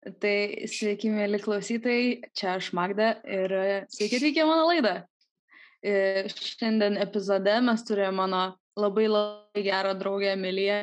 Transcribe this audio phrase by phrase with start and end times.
[0.00, 3.52] Tai sveiki, mėly klausytojai, čia aš Magda ir
[3.92, 4.94] sveiki atvykę mano laidą.
[5.80, 8.40] E, šiandien epizode mes turėjome mano
[8.80, 10.82] labai labai gerą draugę Emiliją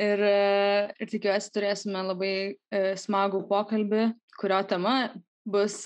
[0.00, 4.06] ir, e, ir tikiuosi turėsime labai e, smagų pokalbį,
[4.40, 4.94] kurio tema
[5.50, 5.82] bus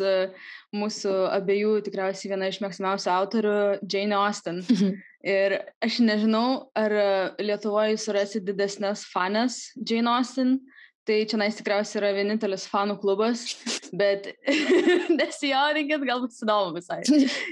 [0.75, 4.59] mūsų abiejų tikriausiai viena iš mėgstamiausių autorių Jane Austen.
[5.25, 6.93] Ir aš nežinau, ar
[7.41, 10.59] Lietuvoje surasi didesnės fanės Jane Austen,
[11.05, 13.45] Tai čia nais tikriausiai yra vienintelis fanų klubas,
[13.93, 14.31] bet
[15.21, 17.03] nesijaudinkit, galbūt įdomu visai.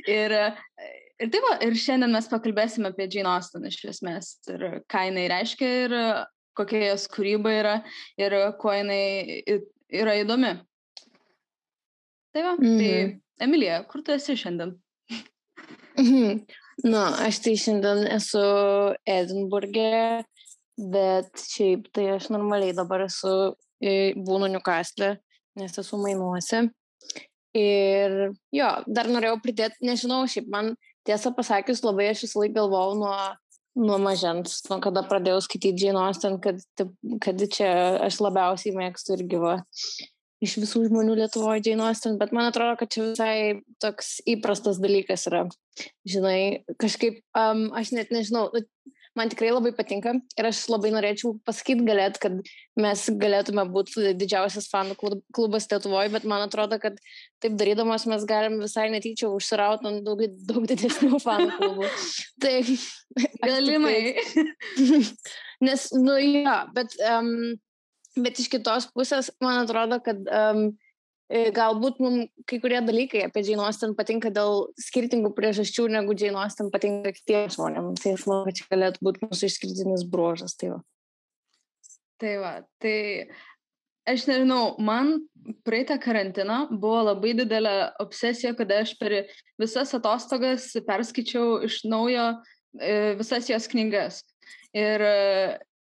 [0.09, 0.35] Ir,
[1.21, 5.73] ir taip, ir šiandien mes pakalbėsime apie Jane Austen iš esmės ir ką jinai reiškia
[5.83, 5.97] ir
[6.57, 7.77] kokia jos kūryba yra
[8.21, 9.45] ir kuo jinai
[9.93, 10.57] yra įdomi.
[12.33, 13.19] Tai va, mm tai mhm.
[13.43, 14.77] Emilija, kur tu esi šiandien?
[16.01, 16.45] Mhm.
[16.89, 18.43] Na, aš tai šiandien esu
[19.05, 20.23] Edinburgė
[20.93, 25.17] bet šiaip tai aš normaliai dabar esu, būnu Newcastle,
[25.59, 26.69] nes esu mainuose.
[27.53, 30.73] Ir jo, dar norėjau pridėti, nežinau, šiaip man
[31.09, 33.17] tiesą pasakius, labai aš visą laiką galvojau nuo,
[33.83, 36.63] nuo mažens, nuo kada pradėjau skaityti Jane Austen, kad,
[37.25, 37.69] kad čia
[38.07, 39.59] aš labiausiai mėgstu ir gyva
[40.43, 43.37] iš visų žmonių Lietuvoje Jane Austen, bet man atrodo, kad čia visai
[43.83, 45.45] toks įprastas dalykas yra.
[46.09, 48.49] Žinai, kažkaip, um, aš net nežinau,
[49.19, 52.39] man tikrai labai patinka ir aš labai norėčiau pasakyti galėt, kad
[52.81, 54.97] mes galėtume būti didžiausias fanų
[55.35, 56.97] klubas Lietuvoje, bet man atrodo, kad
[57.43, 61.91] taip darydamos mes galim visai netyčia užsirauti ant daug, daug didesnių fanų klubų.
[62.43, 62.57] tai
[63.51, 63.99] galimai.
[65.67, 67.53] Nes, nu jo, ja, bet, um,
[68.19, 70.73] bet iš kitos pusės man atrodo, kad um,
[71.57, 76.69] galbūt mums kai kurie dalykai apie Jane Austen patinka dėl skirtingų priežasčių, negu Jane Austen
[76.73, 78.03] patinka kitiems žmonėms.
[78.05, 80.57] Tai aš manau, kad čia galėtų būti mūsų išskirtinis bruožas.
[80.61, 80.81] Tai va.
[82.23, 82.53] Tai va,
[82.83, 82.97] tai
[84.07, 85.17] aš nežinau, man
[85.67, 89.25] praeitą karantiną buvo labai didelė obsesija, kada aš per
[89.61, 92.29] visas atostogas perskaičiau iš naujo
[92.79, 94.23] e, visas jos knygas.
[94.77, 95.03] Ir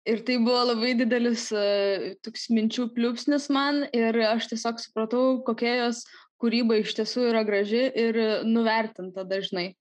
[0.09, 5.77] Ir tai buvo labai didelis uh, toks minčių pliūpsnis man ir aš tiesiog supratau, kokia
[5.85, 6.03] jos
[6.43, 8.19] kūryba iš tiesų yra graži ir
[8.49, 9.73] nuvertinta dažnai.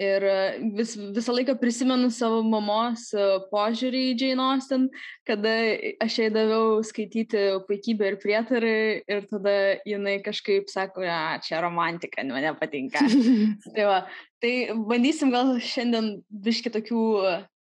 [0.00, 0.24] Ir
[0.72, 3.10] vis, visą laiką prisimenu savo mamos
[3.50, 4.86] požiūrį į Jane Austen,
[5.28, 5.52] kada
[6.00, 9.54] aš jai daviau skaityti puikybę ir prietarai ir tada
[9.84, 13.04] jinai kažkaip sako, ja, čia romantika, man nepatinka.
[13.76, 13.98] tai, va,
[14.40, 17.04] tai bandysim gal šiandien biški tokių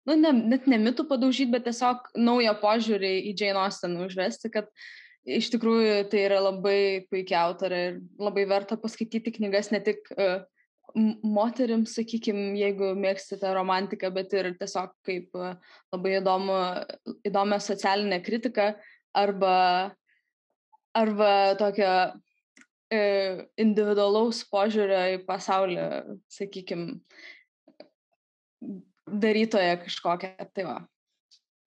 [0.06, 4.70] nu, ne, net ne mitų padaužyti, bet tiesiog naują požiūrį į Jane Austen užvesti, kad
[5.26, 6.80] iš tikrųjų tai yra labai
[7.10, 10.44] puikia autorė ir labai verta paskaityti knygas ne tik uh,
[11.26, 15.56] moteriams, sakykime, jeigu mėgstate romantiką, bet ir tiesiog kaip uh,
[15.94, 16.60] labai įdomu,
[17.28, 18.72] įdomią socialinę kritiką
[19.18, 19.56] arba,
[20.96, 25.90] arba tokią uh, individualaus požiūrio į pasaulį,
[26.32, 27.02] sakykime,
[29.06, 30.50] darytoja kažkokia.
[30.54, 30.78] Tai va.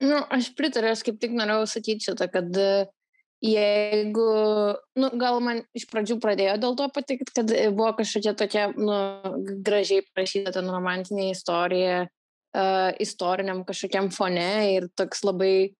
[0.04, 2.87] Nu, aš pritariu, aš kaip tik norėjau sakyti šitą, kad e,
[3.43, 4.28] jeigu,
[4.99, 8.99] nu, gal man iš pradžių pradėjo dėl to patikti, kad buvo kažkokia tokia, nu,
[9.66, 15.75] gražiai parašyta ten romantinė istorija, uh, istoriniam kažkokiam fone ir toks labai uh,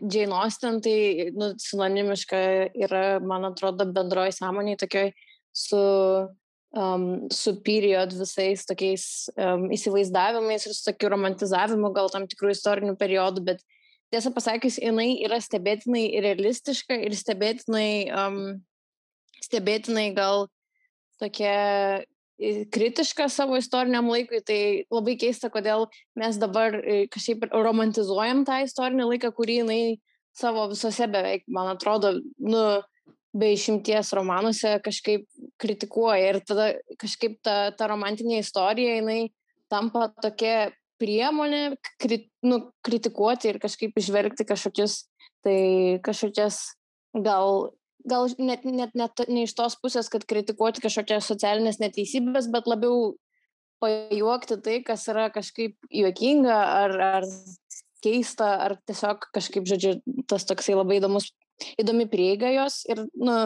[0.00, 2.40] Jane Austen, tai, nu, sinonimiška
[2.86, 5.12] yra, man atrodo, bendroji sąmonė tokioj
[5.54, 5.80] su
[6.76, 9.04] um, su period visais tokiais
[9.38, 13.62] um, įsivaizdavimais ir su tokiu romantizavimu gal tam tikrų istorinių periodų, bet
[14.14, 18.40] tiesą pasakius, jinai yra stebėtinai realistiška ir stebėtinai, um,
[19.44, 20.48] stebėtinai gal
[21.22, 22.04] tokia
[22.74, 24.58] kritiška savo istoriniam laikui, tai
[24.92, 25.86] labai keista, kodėl
[26.18, 29.82] mes dabar e, kažkaip romantizuojam tą istorinį laiką, kurį jinai
[30.34, 32.64] savo visose beveik, man atrodo, nu,
[33.34, 35.26] be išimties romanuose kažkaip
[35.60, 39.32] kritikuoja ir tada kažkaip ta, ta romantinė istorija, jinai
[39.72, 40.70] tampa tokia
[41.02, 45.04] priemonė krit, nu, kritikuoti ir kažkaip išvelgti kažkokius,
[45.44, 46.60] tai kažkokias
[47.24, 47.74] gal,
[48.06, 53.16] gal net, net, net ne iš tos pusės, kad kritikuoti kažkokias socialinės neteisybės, bet labiau
[53.82, 57.28] pajuokti tai, kas yra kažkaip juokinga ar, ar
[58.04, 59.96] keista, ar tiesiog kažkaip, žodžiu,
[60.30, 61.32] tas toksai labai įdomus
[61.80, 63.36] įdomi prieiga jos ir, nu,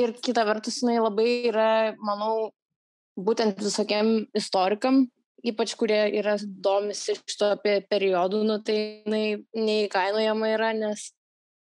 [0.00, 1.68] ir kita vertus, jinai labai yra,
[2.02, 2.50] manau,
[3.14, 5.04] būtent visokiem istorikam,
[5.44, 11.10] ypač kurie yra domisi iš to apie periodų, nu, tai jinai neįkainojama yra, nes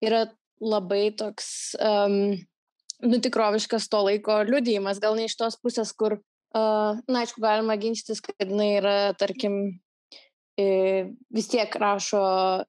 [0.05, 0.27] yra
[0.61, 2.35] labai toks, um,
[3.05, 7.79] nu, tikroviškas to laiko liudijimas, gal ne iš tos pusės, kur, uh, na, aišku, galima
[7.81, 9.79] ginčytis, kad jinai yra, tarkim,
[10.59, 12.21] vis tiek rašo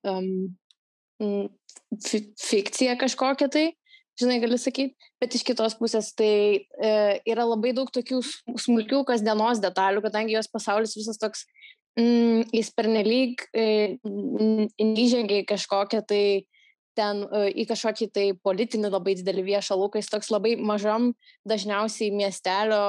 [0.06, 1.50] um,
[1.98, 3.66] fikcija kažkokia tai,
[4.20, 6.92] žinai, gali sakyti, bet iš kitos pusės tai e,
[7.30, 8.22] yra labai daug tokių
[8.60, 11.46] smulkių kasdienos detalių, kadangi jos pasaulis visas toks,
[12.00, 13.98] mm, jis pernelyg e,
[14.80, 16.24] įžengia į kažkokią tai
[17.00, 21.14] ten e, į kažkokį tai politinį labai didelį viešą lauką, jis toks labai mažam,
[21.48, 22.82] dažniausiai miestelio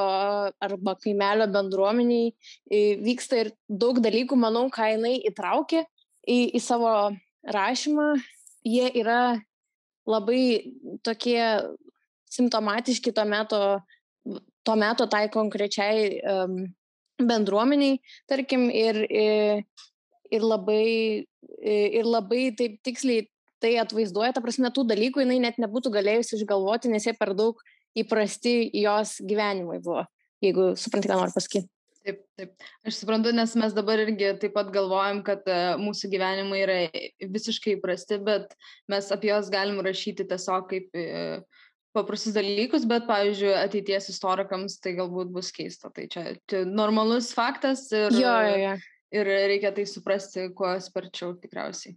[0.62, 5.85] arba kaimelio bendruomeniai e, vyksta ir daug dalykų, manau, ką jinai įtraukė
[6.26, 6.93] į, į savo
[7.55, 8.12] rašymą,
[8.67, 9.39] jie yra
[10.09, 10.73] labai
[11.07, 11.41] tokie
[12.31, 13.62] simptomatiški to meto,
[14.65, 16.61] to meto tai konkrečiai um,
[17.21, 17.99] bendruomeniai,
[18.31, 19.65] tarkim, ir, ir,
[20.31, 21.27] ir, labai,
[21.61, 23.27] ir labai taip tiksliai
[23.61, 27.61] tai atvaizduoja, ta prasme, tų dalykų jinai net nebūtų galėjusi išgalvoti, nes jie per daug
[27.99, 30.07] įprasti jos gyvenimui buvo,
[30.41, 31.69] jeigu suprantate, ką noriu pasakyti.
[32.00, 32.52] Taip, taip.
[32.88, 36.76] Aš suprantu, nes mes dabar irgi taip pat galvojam, kad uh, mūsų gyvenimai yra
[37.20, 38.55] visiškai įprasti, bet
[38.88, 41.67] mes apie juos galim rašyti tiesiog kaip uh,
[41.97, 45.91] paprastus dalykus, bet, pavyzdžiui, ateities istorikams tai galbūt bus keista.
[45.94, 48.76] Tai čia, čia normalus faktas ir, jo, jo, jo.
[49.20, 51.97] ir reikia tai suprasti kuo sparčiau tikriausiai.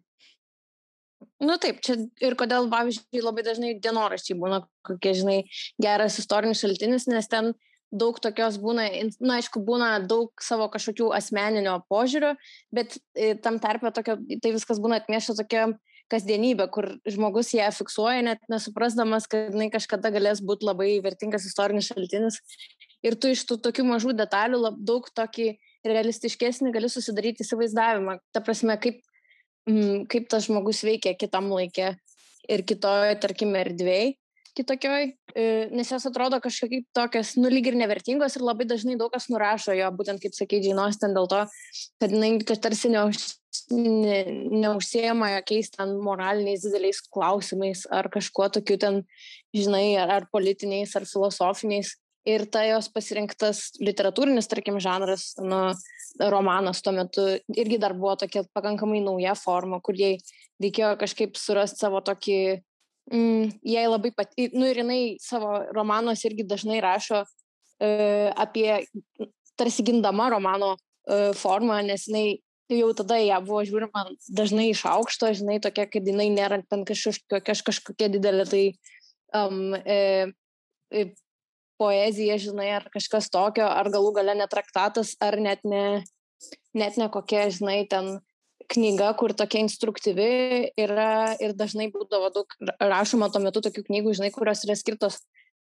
[1.43, 5.37] Nu taip, čia ir kodėl, pavyzdžiui, labai dažnai dienoraščiai būna kokie, žinai,
[5.81, 7.53] geras istorinis šaltinis, nes ten
[7.93, 12.33] daug tokios būna, na, nu, aišku, būna daug savo kažkokių asmeninio požiūrio,
[12.73, 15.67] bet e, tam tarpe tokio, tai viskas būna atmiešta tokia
[16.11, 21.89] kasdienybė, kur žmogus ją fiksuoja, net nesuprasdamas, kad jinai kažkada galės būti labai vertingas istorinis
[21.91, 22.41] šaltinis.
[23.03, 25.53] Ir tu iš tų tokių mažų detalių lab, daug tokį
[25.87, 28.17] realistiškesnį gali susidaryti įsivaizdavimą.
[28.35, 29.01] Ta prasme, kaip
[29.69, 31.93] mm, kaip tas žmogus veikia kitam laikė
[32.51, 34.13] ir kitoje, tarkim, erdvėje
[34.57, 35.05] kitokioj,
[35.35, 39.29] e, nes jos atrodo kažkaip tokios, nu, lyg ir nevertingos ir labai dažnai daug kas
[39.31, 41.41] nurašo jo, būtent kaip sakė Džiainos, ten dėl to,
[42.01, 43.23] kad jinai tarsi neuž,
[43.73, 44.19] ne,
[44.63, 49.01] neužsiema jokiais ten moraliniais dideliais klausimais ar kažkuo tokiu ten,
[49.55, 51.97] žinai, ar, ar politiniais, ar filosofiniais.
[52.23, 55.73] Ir ta jos pasirinktas literatūrinis, tarkim, žanras, nu,
[56.31, 60.13] romanas tuo metu irgi dar buvo tokia pakankamai nauja forma, kur jai
[60.63, 62.37] reikėjo kažkaip surasti savo tokį,
[63.11, 67.23] mm, jai labai pat, nu ir jinai savo romanuose irgi dažnai rašo
[67.79, 68.85] e, apie
[69.59, 72.39] tarsi gindama romano e, formą, nes jinai
[72.73, 77.41] jau tada ją buvo žiūrima dažnai iš aukšto, žinai, tokia, kad jinai nėra ten kažkokia,
[77.43, 78.63] kažkokia didelė, tai
[79.35, 80.31] um, e,
[80.93, 81.05] e,
[81.81, 86.03] poezija, žinai, ar kažkas tokio, ar galų gale netraktatas, ar net ne,
[86.77, 88.15] net ne kokia, žinai, ten
[88.73, 94.31] knyga, kur tokia instruktyvi yra ir dažnai būdavo daug rašoma tuo metu tokių knygų, žinai,
[94.35, 95.19] kurios yra skirtos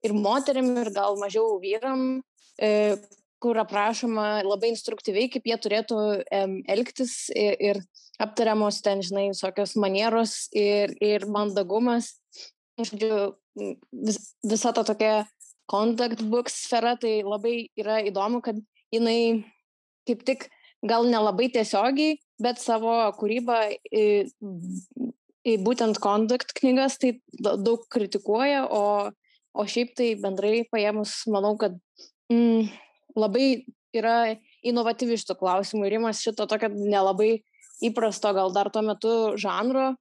[0.04, 2.20] ir moterim, ir gal mažiau vyram,
[2.60, 2.98] e,
[3.42, 6.42] kur aprašoma labai instruktyviai, kaip jie turėtų e,
[6.74, 7.82] elgtis ir, ir
[8.22, 12.16] aptariamos ten, žinai, visokios manieros ir, ir mandagumas.
[12.78, 13.32] Žodžiu,
[14.06, 15.26] vis, visa ta tokia
[15.70, 18.58] contact book sfera, tai labai yra įdomu, kad
[18.94, 19.44] jinai
[20.08, 20.48] kaip tik
[20.86, 23.58] gal nelabai tiesiogiai, bet savo kūrybą
[23.90, 24.06] į,
[25.48, 29.10] į būtent conduct knygas tai daug kritikuoja, o,
[29.54, 31.76] o šiaip tai bendrai paėmus, manau, kad
[32.32, 32.70] mm,
[33.18, 33.48] labai
[33.96, 34.36] yra
[34.66, 37.38] inovatyvi šito klausimų ir imas šito tokio nelabai
[37.84, 39.92] įprasto gal dar tuo metu žanro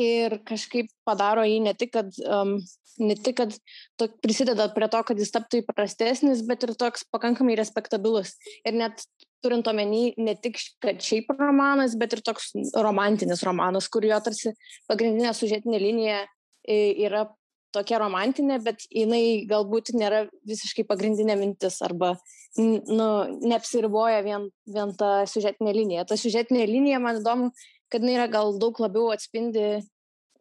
[0.00, 2.56] ir kažkaip padaro jį ne tik, kad, um,
[3.00, 3.56] ne tik, kad
[4.00, 8.34] to, prisideda prie to, kad jis taptų įprastesnis, bet ir toks pakankamai respektabilus.
[8.64, 9.04] Ir net
[9.44, 14.52] turint omeny ne tik, kad šiaip romanas, bet ir toks romantinis romanas, kur jo tarsi
[14.90, 16.24] pagrindinė sužetinė linija
[16.68, 17.26] yra
[17.74, 22.16] tokia romantinė, bet jinai galbūt nėra visiškai pagrindinė mintis arba
[22.58, 23.08] nu,
[23.46, 26.06] neapsiriboja vien, vien tą sužetinę liniją.
[26.08, 27.52] Ta sužetinė linija, man įdomu,
[27.90, 29.80] kad jinai yra gal daug labiau atspindi,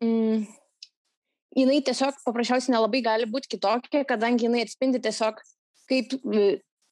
[0.04, 0.46] mm,
[1.58, 5.42] jinai tiesiog paprasčiausiai nelabai gali būti kitokia, kadangi jinai atspindi tiesiog
[5.90, 6.14] kaip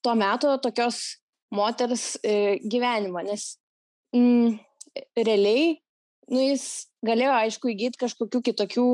[0.04, 1.18] tuo metu tokios
[1.54, 3.54] moters e, gyvenimą, nes
[4.16, 4.58] mm,
[5.16, 5.78] realiai,
[6.32, 8.88] nu, jis galėjo, aišku, įgyti kažkokių kitokių,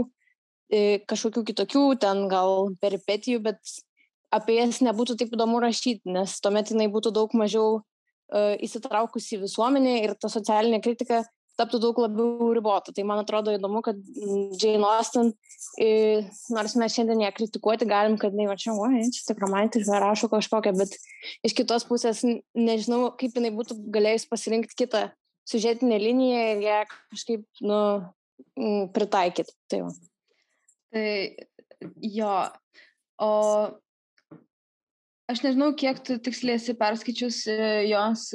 [0.73, 3.77] e, kažkokių kitokių ten gal peripetijų, bet
[4.33, 9.43] apie jas nebūtų taip įdomu rašyti, nes tuomet jinai būtų daug mažiau e, įsitraukusi į
[9.47, 11.23] visuomenę ir ta socialinė kritika
[11.59, 12.93] taptų daug labiau ribota.
[12.95, 13.99] Tai man atrodo įdomu, kad
[14.59, 15.33] Jane Austen,
[16.53, 20.73] nors mes šiandien ją kritikuoti galim, kad jinai, čia, oi, čia tik romantiška, rašo kažkokią,
[20.79, 20.97] bet
[21.45, 25.07] iš kitos pusės nežinau, kaip jinai būtų galėjus pasirinkti kitą
[25.49, 26.81] sužetinę liniją ir ją
[27.13, 27.79] kažkaip, nu,
[28.95, 29.55] pritaikyti.
[29.71, 29.95] Tai, va.
[30.93, 31.07] tai
[32.01, 32.35] jo,
[33.21, 33.31] o
[35.31, 37.43] Aš nežinau, kiek tu tiksliai esi perskaičius
[37.87, 38.25] jos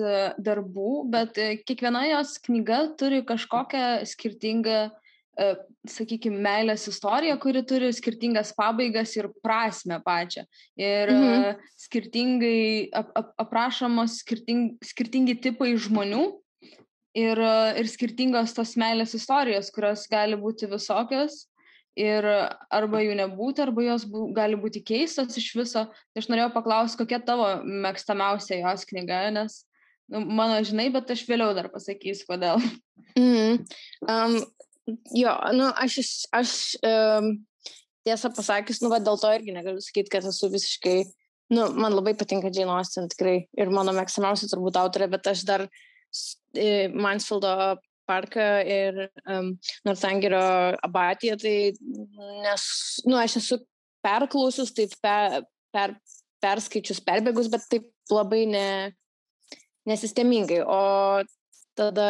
[0.40, 1.36] darbų, bet
[1.68, 4.88] kiekviena jos knyga turi kažkokią skirtingą
[5.88, 10.44] sakykime, meilės istorija, kuri turi skirtingas pabaigas ir prasme pačią.
[10.76, 11.60] Ir Mhm.
[11.78, 16.24] skirtingai ap, ap, aprašomos skirting, skirtingi tipai žmonių
[17.14, 17.38] ir,
[17.78, 21.46] ir skirtingos tos meilės istorijos, kurios gali būti visokios
[21.98, 22.26] ir
[22.70, 25.84] arba jų nebūti, arba jos bū, gali būti keistos iš viso.
[25.90, 29.62] Tai aš norėjau paklausti, kokia tavo mėgstamiausia jos knyga, nes
[30.12, 32.62] nu, mano žinai, bet aš vėliau dar pasakysiu, kodėl.
[33.18, 33.64] Mhm.
[34.08, 34.38] Um,
[35.16, 35.98] jo, nu, aš,
[36.34, 36.52] aš
[36.86, 37.32] um,
[38.06, 41.02] tiesą pasakius, nu, va, dėl to irgi negaliu sakyti, kad esu visiškai,
[41.54, 45.68] nu, man labai patinka Jane Austen tikrai ir mano mėgstamiausia turbūt autorė, bet aš dar
[46.96, 47.76] Mansfieldo
[48.08, 49.52] parką ir um,
[49.86, 50.42] Northangerio
[50.88, 51.56] abatiją, tai
[52.44, 52.68] nes,
[53.06, 53.60] nu, aš esu
[54.04, 55.42] perklausius, taip per,
[55.74, 55.96] per,
[56.44, 58.68] perskaičius, perbėgus, bet taip labai ne,
[59.88, 60.62] nesistemingai.
[60.64, 60.80] O
[61.78, 62.08] tada,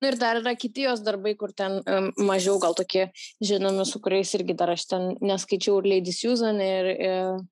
[0.00, 3.08] nu ir dar yra kiti jos darbai, kur ten um, mažiau gal tokie
[3.44, 7.42] žinomi, su kuriais irgi dar aš ten neskaičiau ir Lady Susan ir, ir,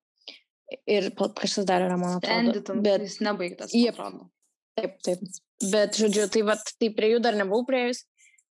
[0.97, 2.39] ir kažkas dar yra, man atrodo.
[2.39, 3.75] Enditum, bet jis nebaigtas.
[3.75, 3.99] Jep.
[4.75, 5.23] Taip, taip.
[5.71, 8.01] Bet, žodžiu, tai, vat, tai prie jų dar nebuvau prieėjus,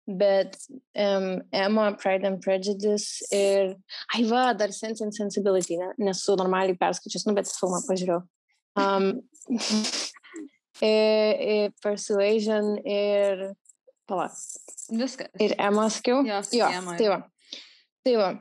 [0.07, 0.55] bet
[0.99, 3.75] um, Emma, Pride and Prejudice ir,
[4.15, 5.91] ai va, dar Sense and Sensibility, ne?
[6.11, 8.23] nesu normaliai perskaičius, nu, bet filmą pažiūrėjau.
[8.79, 9.11] Um,
[10.87, 13.49] ir, ir Persuasion ir,
[14.11, 14.31] pala.
[14.93, 15.31] Viskas.
[15.43, 16.23] Ir Emma skiau.
[16.27, 17.21] Jos, jo, Emma, tai va.
[18.07, 18.33] Tai va.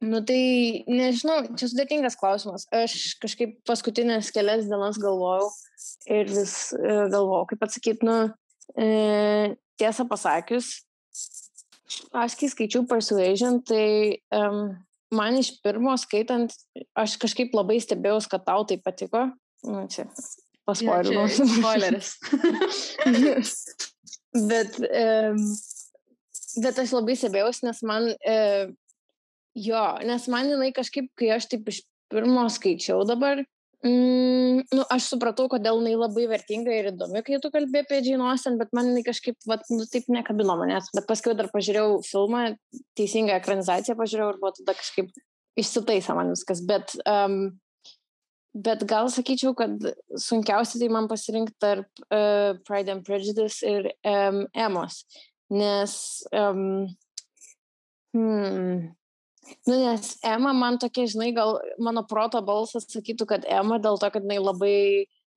[0.00, 0.42] Nu tai,
[0.88, 2.64] nežinau, čia sudėtingas klausimas.
[2.72, 5.50] Aš kažkaip paskutinės kelias dienas galvojau
[6.08, 8.14] ir vis e, galvojau, kaip atsakyti, nu,
[8.80, 8.86] e,
[9.80, 10.72] tiesą pasakius,
[12.16, 14.72] aš kai skaičiau Persuasion, tai um,
[15.14, 16.54] man iš pirmo skaitant,
[16.98, 19.26] aš kažkaip labai stebėjau, kad tau tai patiko.
[19.66, 20.06] Nu, čia
[20.68, 21.26] paspoilinau.
[21.28, 22.14] Ja, spoileris.
[24.50, 25.40] bet, um,
[26.64, 28.70] bet aš labai stebėjausi, nes man, uh,
[29.54, 33.42] jo, nes man jinai kažkaip, kai aš taip iš pirmo skaičiau dabar,
[33.80, 38.58] Mm, nu, aš supratau, kodėl jinai labai vertinga ir įdomi, kai tu kalbėjai apie Austen,
[38.60, 40.90] bet man jinai kažkaip, vat, nu, taip nekabino manęs.
[40.92, 42.42] Bet paskui dar pažiūrėjau filmą,
[42.98, 45.08] teisingą ekranizaciją pažiūrėjau ir buvo tada kažkaip
[45.56, 46.60] išsitaisa man viskas.
[46.68, 47.56] Bet, um,
[48.52, 49.88] bet gal sakyčiau, kad
[50.28, 55.06] sunkiausia tai man pasirinkti tarp uh, Pride and Prejudice ir um, Emos.
[55.48, 55.96] Nes
[56.36, 56.84] um,
[58.12, 58.90] hmm,
[59.66, 64.10] Nu, nes Ema man tokia, žinai, gal mano proto balsas sakytų, kad Ema dėl to,
[64.12, 64.76] kad jinai labai,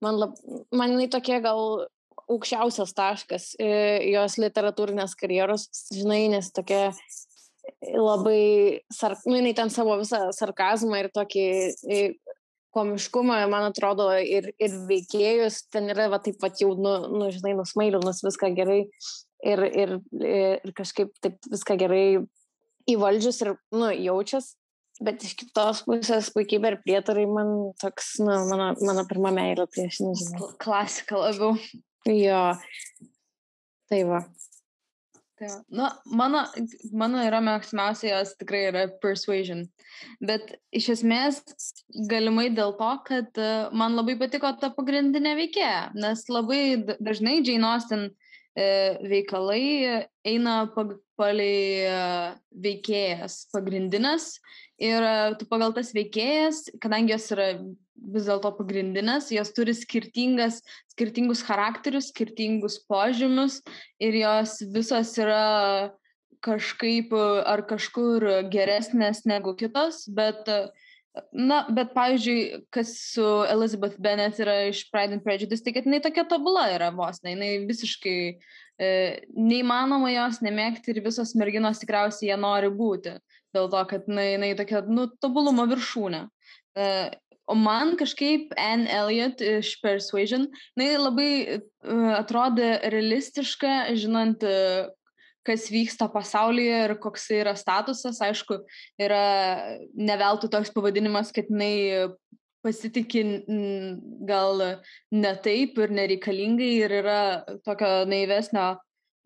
[0.04, 0.38] man, lab,
[0.76, 1.86] man jinai tokia gal
[2.32, 3.70] aukščiausias taškas e,
[4.14, 6.92] jos literatūrinės karjeros, žinai, nes tokia
[7.96, 12.04] labai, sar, nu, jinai ten savo visą sarkazmą ir tokį e,
[12.74, 17.54] komiškumą, man atrodo, ir, ir veikėjus, ten yra va taip pat jau, nu, nu žinai,
[17.60, 18.82] nusmailinus viską gerai
[19.46, 22.06] ir, ir, ir kažkaip taip viską gerai
[22.90, 24.54] įvaldžius ir, nu, jaučias,
[25.04, 29.88] bet iš kitos pusės puikybė ir prietarai man toks, nu, mano, mano pirma meilė, tai
[29.90, 30.54] aš nežinau.
[30.62, 31.58] Klasika labiau.
[32.10, 32.46] Jo,
[33.92, 34.24] tai va.
[35.40, 35.60] Tai va.
[35.80, 35.88] nu,
[36.20, 36.44] mano,
[36.94, 39.66] mano yra mėgstamiausias tikrai yra Persuasion.
[40.22, 41.42] Bet iš esmės
[42.12, 43.40] galimai dėl to, kad
[43.74, 46.62] man labai patiko ta pagrindinė veikėja, nes labai
[47.00, 48.12] dažnai Jane Austen
[48.56, 50.56] veikalai eina
[51.18, 51.88] palei
[52.54, 54.36] veikėjas pagrindinės
[54.82, 55.06] ir
[55.40, 57.48] tu pagal tas veikėjas, kadangi jos yra
[58.14, 63.62] vis dėlto pagrindinės, jos turi skirtingas, skirtingus charakterius, skirtingus požymius
[64.04, 65.94] ir jos visos yra
[66.44, 70.50] kažkaip ar kažkur geresnės negu kitos, bet,
[71.32, 76.02] na, bet pavyzdžiui, kas su Elizabeth Bennet yra iš Pride and Prejudice, tai kad jinai
[76.04, 78.18] tokia tobula yra vos, ne, jinai visiškai
[78.82, 78.90] e,
[79.38, 83.18] neįmanoma jos nemėgti ir visos merginos tikriausiai jie nori būti,
[83.54, 86.26] dėl to, kad jinai, jinai tokia, nu, tobulumo viršūnė.
[86.78, 86.88] E,
[87.44, 90.46] O man kažkaip Anne Elliot iš Persuasion,
[90.78, 94.88] jinai labai uh, atrodė realistiška, žinant, uh,
[95.48, 98.22] kas vyksta pasaulyje ir koks yra statusas.
[98.24, 98.62] Aišku,
[99.02, 99.24] yra
[99.94, 102.08] neveltui toks pavadinimas, kad jinai
[102.64, 103.24] pasitikė
[104.28, 104.64] gal
[105.12, 107.20] ne taip ir nereikalingai ir yra
[107.66, 108.68] tokio naivesnio,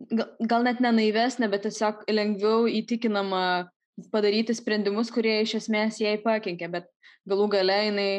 [0.09, 3.69] gal, net ne naivesnė, bet tiesiog lengviau įtikinama
[4.13, 6.89] padaryti sprendimus, kurie iš esmės jai pakenkė, bet
[7.29, 8.09] galų gale jinai,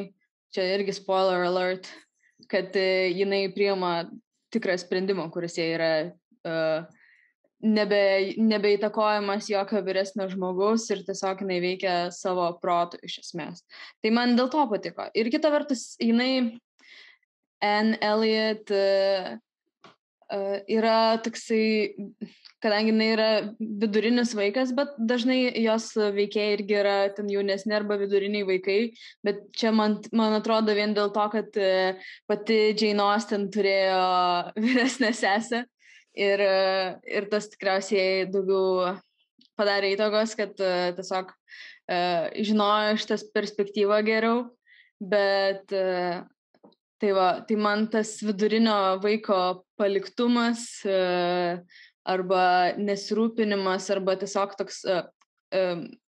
[0.55, 1.91] čia irgi spoiler alert,
[2.51, 4.09] kad jinai priima
[4.55, 6.87] tikrą sprendimą, kuris jai yra uh,
[7.63, 13.65] nebe, nebeįtakojamas jokio vyresnio žmogaus ir tiesiog jinai veikia savo protų iš esmės.
[14.03, 15.09] Tai man dėl to patiko.
[15.19, 16.59] Ir kita vertus, jinai,
[17.65, 19.33] Anne Elliot, uh,
[20.31, 21.97] uh, yra toksai,
[22.63, 28.47] kadangi jinai yra vidurinis vaikas, bet dažnai jos veikėjai irgi yra ten jaunesni arba viduriniai
[28.47, 28.79] vaikai,
[29.27, 34.07] bet čia man, man atrodo vien dėl to, kad uh, pati Jane Austen turėjo
[34.63, 35.65] vyresnę sesę
[36.19, 38.97] ir, uh, ir tas tikriausiai daugiau
[39.59, 44.43] padarė įtakos, kad uh, tiesiog uh, žinojo šitas perspektyvą geriau,
[44.99, 46.27] bet uh,
[46.99, 50.97] Tai, va, tai man tas vidurinio vaiko paliktumas e,
[52.11, 52.43] arba
[52.75, 54.97] nesirūpinimas arba tiesiog toks e,
[55.55, 55.61] e,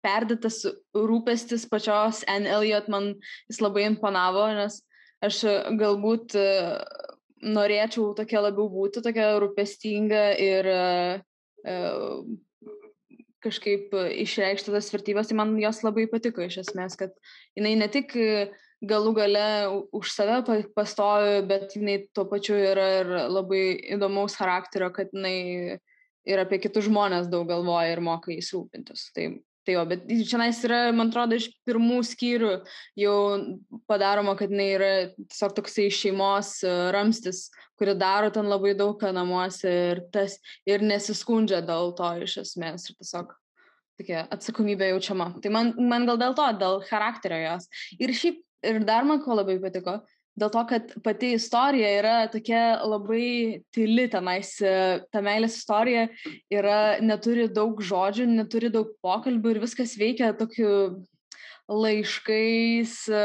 [0.01, 0.63] perdėtas
[0.97, 2.49] rūpestis pačios N.
[2.49, 3.11] Elliot man
[3.51, 4.81] jis labai imponavo, nes
[5.21, 5.43] aš
[5.77, 6.39] galbūt
[7.41, 10.71] norėčiau tokia labiau būti, tokia rūpestinga ir
[13.41, 17.15] kažkaip išreikšti tas vertybės, tai man jos labai patiko iš esmės, kad
[17.57, 18.13] jinai ne tik
[18.81, 19.47] galų gale
[19.97, 20.41] už save
[20.77, 23.63] pastovi, bet jinai tuo pačiu yra ir labai
[23.97, 25.81] įdomaus charakterio, kad jinai
[26.29, 29.09] ir apie kitus žmonės daug galvoja ir moka jais rūpintis.
[29.17, 29.31] Tai,
[29.67, 32.53] tai jo, bet čia yra, man atrodo, iš pirmų skyrių
[32.99, 33.17] jau
[33.91, 37.49] padaroma, kad jinai yra tiesiog toksai šeimos e, ramstis,
[37.81, 40.39] kuri daro ten labai daug ką namuose ir, tas,
[40.69, 42.89] ir nesiskundžia dėl to iš esmės.
[42.91, 43.35] Ir tiesiog
[44.01, 45.35] tokia atsakomybė jaučiama.
[45.45, 47.69] Tai man, man gal dėl to, dėl charakterio jos.
[48.01, 50.01] Ir šiaip ir dar man ko labai patiko,
[50.39, 54.53] dėl to, kad pati istorija yra tokia labai tyli tenais,
[55.11, 56.09] ta meilės istorija
[56.53, 60.71] yra, neturi daug žodžių, neturi daug pokalbių ir viskas veikia tokiu
[61.71, 63.25] laiškais, e,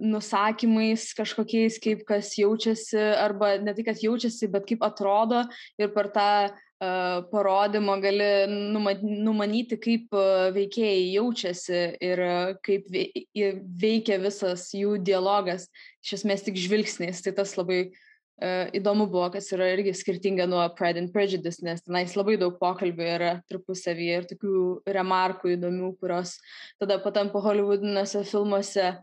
[0.00, 5.46] nusakymais kažkokiais, kaip kas jaučiasi, arba ne tik, kad jaučiasi, bet kaip atrodo
[5.80, 6.32] ir per tą
[6.80, 10.14] parodymo gali numanyti, kaip
[10.56, 12.22] veikėjai jaučiasi ir
[12.64, 15.68] kaip veikia visas jų dialogas,
[16.00, 17.20] iš esmės tik žvilgsniais.
[17.20, 17.98] Tai tas labai uh,
[18.40, 23.06] įdomu buvo, kas yra irgi skirtinga nuo Pride and Prejudice, nes tenais labai daug pokalbių
[23.16, 24.64] yra tarpusavyje ir tokių
[24.96, 26.38] remarkų įdomių, kurios
[26.80, 28.94] tada patampa Hollywoodinėse filmuose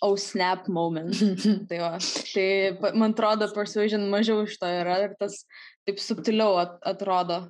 [0.00, 1.14] oh snap moment.
[1.68, 1.96] tai, va,
[2.32, 5.42] tai man atrodo, Persuasion mažiau iš to yra ir tas
[5.86, 7.42] taip subtiliau at, atrodo.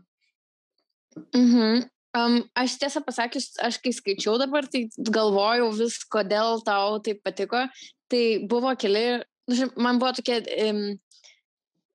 [1.35, 1.87] Mhm.
[2.17, 7.67] Um, aš tiesą pasakius, aš kai skaičiau dabar, tai galvojau vis, kodėl tau tai patiko.
[8.09, 10.87] Tai buvo keli, nu, man buvo tokie um,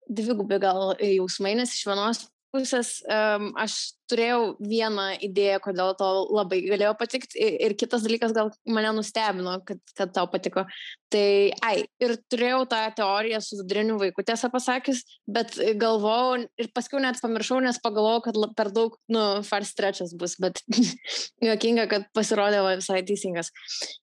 [0.09, 6.59] dvigubi gal jausmai, nes iš vienos pusės um, aš turėjau vieną idėją, kodėl tau labai
[6.65, 10.65] galėjo patikti ir kitas dalykas gal mane nustebino, kad, kad tau patiko.
[11.11, 11.23] Tai,
[11.63, 17.19] ai, ir turėjau tą teoriją su viduriniu vaiku, tiesą pasakius, bet galvojau ir paskui net
[17.23, 20.59] pamiršau, nes pagalvojau, kad per daug, nu, first trečias bus, bet
[21.47, 23.51] juokinga, kad pasirodė visai teisingas.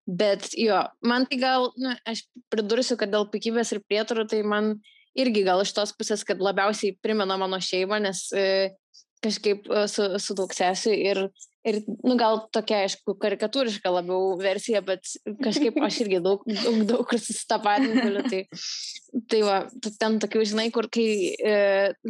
[0.08, 4.78] Bet jo, man tai gal, nu, aš pridursiu, kad dėl pikybės ir prietarų, tai man
[5.18, 8.48] irgi gal iš tos pusės, kad labiausiai primena mano šeimą, nes e,
[9.24, 11.20] kažkaip e, su, su daug sesiu ir,
[11.66, 15.11] ir nu, gal tokia, aišku, karikatūriška labiau versija, bet
[15.42, 18.22] kažkaip aš irgi daug, daug, daug kur susitapatinti galiu.
[18.28, 18.42] Tai,
[19.33, 19.57] tai va,
[19.88, 21.57] ten tokių, žinai, kur kai e,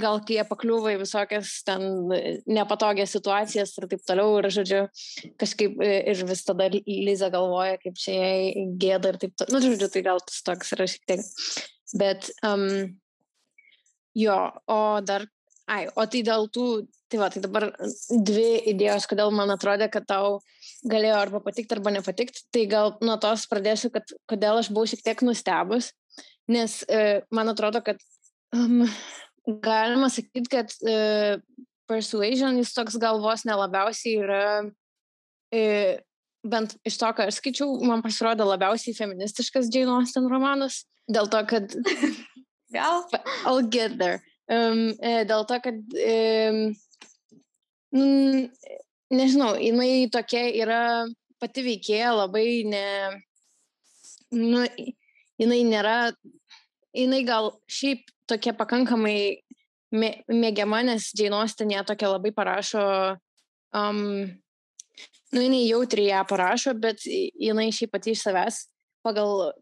[0.05, 2.13] gal kai jie pakliūva į visokias ten
[2.51, 4.85] nepatogias situacijas ir taip toliau, ir žodžiu,
[5.41, 9.57] kažkaip ir vis tada Liza galvoja, kaip čia jai gėda ir taip toliau.
[9.57, 11.25] Nu, žodžiu, tai gal tas toks yra šiek tiek
[11.97, 12.67] Bet um,
[14.19, 15.25] jo, o dar,
[15.71, 16.67] ai, o tai dėl tų,
[17.09, 17.69] tai va, tai dabar
[18.11, 20.39] dvi idėjos, kodėl man atrodė, kad tau
[20.89, 25.05] galėjo arba patikti, arba nepatikti, tai gal nuo tos pradėsiu, kad kodėl aš buvau šiek
[25.07, 25.93] tiek nustebus,
[26.49, 28.03] nes e, man atrodo, kad
[28.57, 28.85] um,
[29.65, 31.39] galima sakyti, kad e,
[31.89, 34.43] Persuasion jis toks galvos nelabiausiai yra,
[35.49, 35.63] e,
[36.45, 40.83] bent iš to, ką aš skaičiau, man pasirodė labiausiai feministiškas Jane Austen romanas.
[41.09, 41.73] Dėl to, kad...
[42.75, 43.07] Gal?
[43.47, 44.21] I'll get there.
[44.49, 45.79] Um, dėl to, kad...
[46.05, 46.75] Um,
[49.09, 50.83] nežinau, jinai tokia yra
[51.41, 52.85] pati veikėja labai ne...
[54.37, 54.67] Nu,
[55.41, 55.99] jinai nėra...
[56.97, 59.17] Jinai gal šiaip tokia pakankamai
[59.95, 61.13] mė, mėgiama, nes
[61.57, 62.85] ten ją tokia labai parašo...
[63.73, 64.29] Um,
[65.33, 68.67] nu, jinai jautriai ją parašo, bet jinai šiaip pati iš savęs
[69.05, 69.53] pagal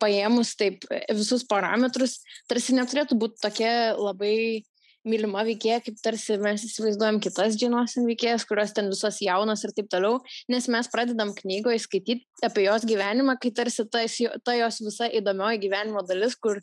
[0.00, 4.62] paėmus taip visus parametrus, tarsi neturėtų būti tokia labai
[5.06, 9.88] mylima veikėja, kaip tarsi mes įsivaizduojam kitas džinos veikėjas, kurios ten visos jaunos ir taip
[9.92, 10.20] toliau,
[10.52, 14.04] nes mes pradedam knygoje skaityti apie jos gyvenimą, kai tarsi ta,
[14.44, 16.60] ta jos visa įdomioji gyvenimo dalis, kur,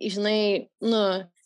[0.00, 1.02] žinai, nu,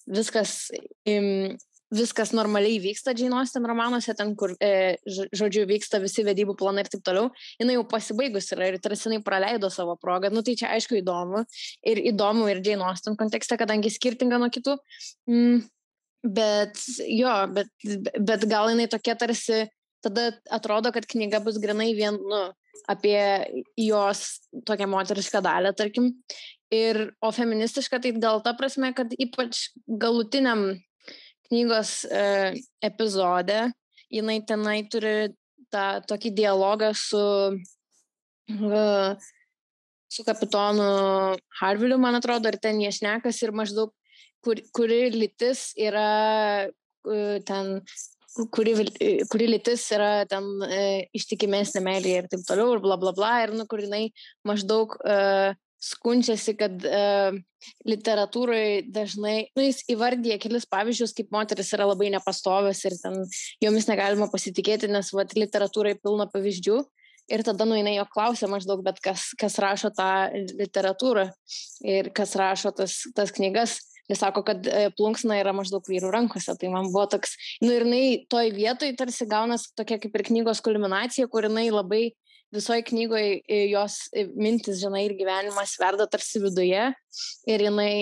[0.08, 0.70] viskas
[1.08, 1.58] im,
[1.94, 6.92] viskas normaliai vyksta Džainos ten romanuose, ten, kur, e, žodžiu, vyksta visi vedybų planai ir
[6.92, 10.32] taip toliau, jinai jau pasibaigus yra ir tarsi jinai praleido savo progą.
[10.32, 11.44] Nu tai čia aišku įdomu
[11.88, 14.76] ir įdomu ir Džainos ten kontekste, kadangi skirtinga nuo kitų.
[15.30, 15.66] Mm,
[16.26, 17.68] Bet jo, bet,
[18.18, 19.68] bet gal jinai tokia tarsi,
[20.02, 22.40] tada atrodo, kad knyga bus grinai vien, nu,
[22.90, 23.20] apie
[23.78, 24.24] jos
[24.66, 26.10] tokią moterišką dalę, tarkim.
[26.74, 30.74] Ir, o feministiška tai gal ta prasme, kad ypač galutiniam
[31.48, 33.68] knygos e, epizode.
[34.12, 35.32] Jinai tenai turi
[35.72, 37.22] tą tokį dialogą su,
[38.48, 38.84] e,
[40.08, 40.88] su kapitonu
[41.60, 43.92] Harviliu, man atrodo, ir ten jie šnekas ir maždaug
[44.44, 46.08] kur, kuri lytis yra
[46.68, 47.78] e, ten,
[48.54, 48.74] kuri,
[49.30, 50.82] kuri lytis yra ten e,
[51.18, 54.08] ištikimesnė meilė ir taip toliau, ir bla bla bla, ir nu, kur jinai
[54.48, 55.18] maždaug e,
[55.82, 57.00] skundžiasi, kad e,
[57.88, 63.20] literatūrai dažnai, nu, jis įvardyja kelis pavyzdžius, kaip moteris yra labai nepastovios ir ten
[63.62, 66.80] jomis negalima pasitikėti, nes vat, literatūrai pilna pavyzdžių.
[67.28, 71.26] Ir tada nueina jo klausia maždaug, bet kas, kas rašo tą literatūrą
[71.84, 73.76] ir kas rašo tas, tas knygas.
[74.08, 76.54] Jis sako, kad e, plunksna yra maždaug vyrų rankose.
[76.56, 80.64] Tai man buvo toks, nu ir jinai toj vietoj tarsi gaunas tokia kaip ir knygos
[80.64, 82.06] kulminacija, kur jinai labai
[82.54, 83.98] visoji knygoje jos
[84.36, 86.88] mintis, žinai, ir gyvenimas verda tarsi viduje.
[87.48, 87.92] Ir jinai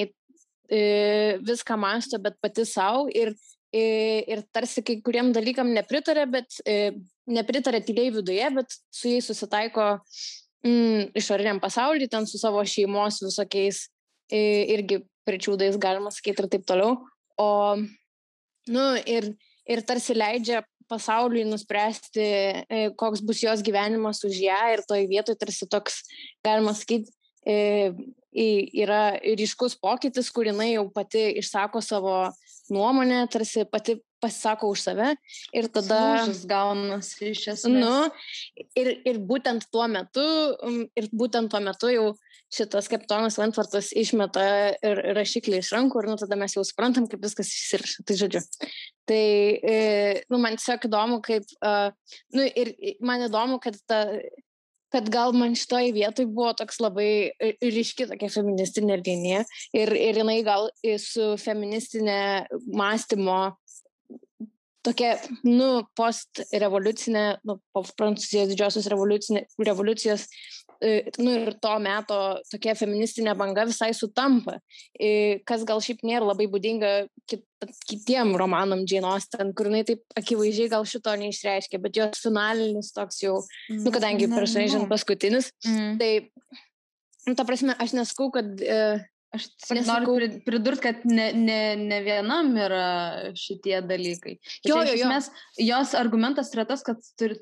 [1.47, 3.07] viską masto, bet pati savo.
[3.11, 3.35] Ir,
[3.73, 6.61] ir tarsi kai kuriem dalykam nepritarė, bet
[7.27, 9.97] nepritarė tyliai viduje, bet su jais susitaiko
[10.67, 13.87] mm, išoriniam pasauliu, ten su savo šeimos visokiais
[14.31, 16.97] irgi pričiūdais, galima sakyti, ir taip toliau.
[17.39, 17.49] O,
[18.71, 19.33] nu, ir,
[19.67, 22.27] ir tarsi leidžia pasauliui nuspręsti,
[22.69, 26.03] e, koks bus jos gyvenimas už ją ir toj vietoj tarsi toks,
[26.47, 27.13] galima sakyti,
[27.47, 27.93] e,
[28.37, 32.17] yra ryškus pokytis, kur jinai jau pati išsako savo
[32.69, 35.09] nuomonę, tarsi pati pasisako už save
[35.55, 35.99] ir tada...
[36.17, 37.81] Lūžis gaunasi iš esmės.
[37.81, 40.25] Nu, ir, ir būtent tuo metu,
[40.97, 42.09] ir būtent tuo metu jau
[42.53, 44.47] šitas kapitonas Lentvartas išmeta
[44.87, 48.07] ir rašiklį iš rankų ir nu, tada mes jau suprantam, kaip viskas išsiriša.
[48.07, 48.43] Tai žodžiu.
[49.07, 49.23] Tai,
[49.75, 49.77] e,
[50.31, 51.91] nu, man tiesiog įdomu, kaip, uh,
[52.35, 54.05] nu, ir man įdomu, kad ta
[54.95, 59.43] kad gal man šitoj vietoj buvo toks labai ryški tokia feministinė linija
[59.75, 60.71] ir, ir jinai gal
[61.03, 63.41] su feministinė mąstymo
[64.87, 70.27] tokia, nu, post-revoliucinė, nu, po Prancūzijos didžiosios revoliucijos
[70.83, 72.19] nu, ir to meto
[72.51, 74.59] tokia feministinė banga visai sutampa,
[74.93, 76.93] e, kas gal šiaip nėra labai būdinga
[77.31, 77.45] kit,
[77.89, 83.23] kitiem romanam Jane Austen, kur jinai taip akivaizdžiai gal šito neišreiškia, bet jos finalinis toks
[83.25, 85.99] jau, mm, nu, kadangi prieš žinant paskutinis, mm.
[86.03, 86.11] tai,
[87.27, 90.15] nu, ta prasme, aš neskau, kad uh, Aš tik Nesakau...
[90.15, 92.87] noriu pridurti, kad ne, ne, ne vienam yra
[93.37, 94.37] šitie dalykai.
[94.65, 95.09] Jo, jo, jo.
[95.11, 95.29] Mes,
[95.61, 97.39] jos argumentas yra tas, kad turi,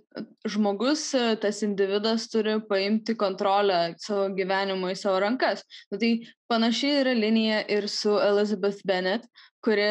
[0.48, 1.10] žmogus,
[1.42, 5.64] tas individas turi paimti kontrolę savo gyvenimo į savo rankas.
[5.92, 6.14] Nu, tai
[6.50, 9.28] panašiai yra linija ir su Elizabeth Bennet,
[9.64, 9.90] kuri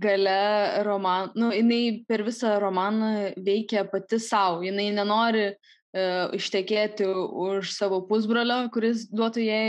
[0.00, 7.72] gale roman, nu, jinai per visą romaną veikia pati savo, jinai nenori uh, ištekėti už
[7.72, 9.64] savo pusbrolio, kuris duotų jai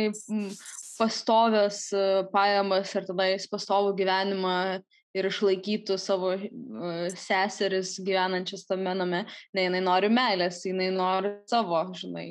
[0.97, 4.57] pastovias e, pajamas ir tada jis pastovų gyvenimą
[5.13, 9.19] ir išlaikytų savo uh, seseris gyvenančias tame name,
[9.53, 12.25] ne, jinai nori meilės, jinai nori savo, žinai,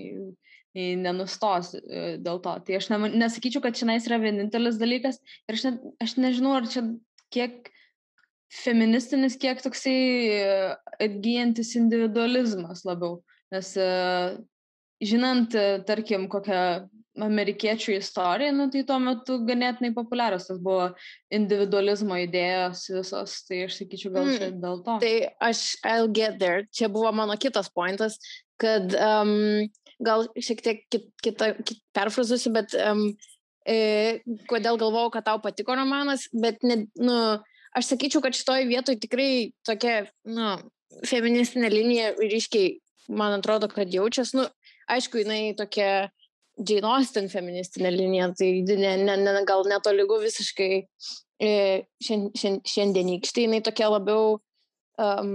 [0.99, 2.57] nenustos uh, dėl to.
[2.67, 6.67] Tai aš ne, nesakyčiau, kad šiandien yra vienintelis dalykas ir aš, ne, aš nežinau, ar
[6.73, 6.83] čia
[7.31, 7.71] kiek
[8.53, 9.95] feministinis, kiek toksai
[11.01, 13.21] atgyjantis individualizmas labiau.
[13.55, 13.71] Nes
[15.03, 15.55] žinant,
[15.87, 16.59] tarkim, kokią
[17.21, 20.89] amerikiečių istorija, nu, tai tuo metu ganėtinai populiarios tas buvo
[21.35, 24.97] individualizmo idėjos visos, tai aš sakyčiau gal čia mm, dėl to.
[25.03, 25.13] Tai
[25.51, 28.17] aš, I'll get there, čia buvo mano kitas pointas,
[28.61, 29.69] kad um,
[30.01, 33.11] gal šiek tiek kit, kita, kit, perfrazuosiu, bet um,
[33.69, 37.19] e, kodėl galvojau, kad tau patiko romanas, bet ne, nu,
[37.77, 40.57] aš sakyčiau, kad šitoj vietoj tikrai tokia, nu,
[41.09, 42.79] feministinė linija ryškiai,
[43.13, 44.49] man atrodo, kad jaučias, nu,
[44.93, 46.09] aišku, jinai tokia
[46.61, 50.71] Jane Austen feministinė linija, tai ne, ne, ne, gal netolygu visiškai
[51.43, 51.53] e,
[52.05, 54.37] šien, šien, šiandienykštė, jinai tokia labiau,
[55.01, 55.33] um,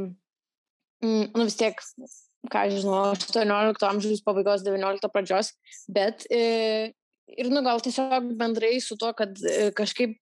[1.01, 1.81] nu vis tiek,
[2.53, 5.51] ką žinau, 18 amžiaus pabaigos, 19 pradžios,
[5.89, 6.93] bet e,
[7.33, 10.15] ir, nu, gal tiesiog bendrai su to, kad e, kažkaip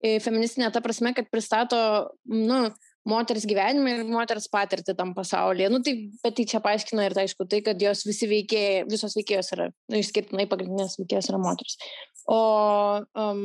[0.00, 1.78] feministinė ta prasme, kad pristato,
[2.24, 2.64] nu,
[3.08, 5.70] moters gyvenimą ir moters patirtį tam pasaulyje.
[5.72, 9.16] Nu, tai, bet tai čia paaiškina ir tai aišku, tai, kad jos visi veikėjai, visos
[9.16, 11.78] veikėjos yra, nu, išskirtinai pagrindinės veikėjos yra moteris.
[12.30, 12.40] O,
[13.16, 13.42] um,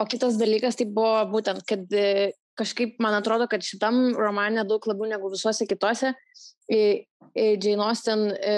[0.00, 4.84] o kitas dalykas tai buvo būtent, kad e, kažkaip man atrodo, kad šitam romane daug
[4.90, 6.14] labiau negu visuose kitose,
[6.68, 8.56] Jane Austen e,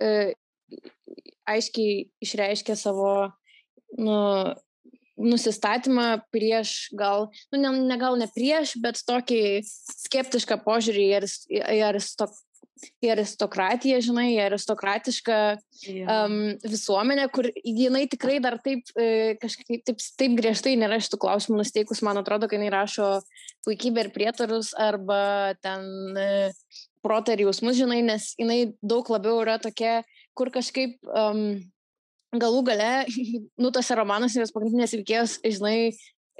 [0.00, 0.12] e,
[1.46, 3.10] aiškiai išreiškė savo
[3.98, 4.16] nu,
[5.16, 11.06] nusistatymą prieš gal, nu, ne, ne gal ne prieš, bet tokį skeptišką požiūrį
[11.56, 12.34] į aristok,
[13.04, 15.38] į aristokratiją, žinai, į aristokratišką
[15.88, 16.10] yeah.
[16.26, 21.62] um, visuomenę, kur jinai tikrai dar taip, e, kažkaip taip, taip griežtai nėra šitų klausimų
[21.62, 23.08] nusteikus, man atrodo, kai jinai rašo
[23.66, 26.28] puikybę ir prietarus arba ten e,
[27.04, 30.02] protą ir jausmus, žinai, nes jinai daug labiau yra tokia,
[30.36, 31.62] kur kažkaip um,
[32.34, 32.92] galų gale,
[33.62, 35.76] nu, tose romanuose jos pagrindinės veikėjos, žinai,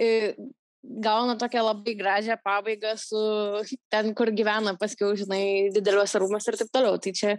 [0.01, 0.09] e,
[0.87, 3.21] gauna tokią labai gražią pabaigą su
[3.91, 6.99] ten, kur gyvena paskiau, žinai, dideliuose rūmose ir taip toliau.
[7.03, 7.37] Tai čia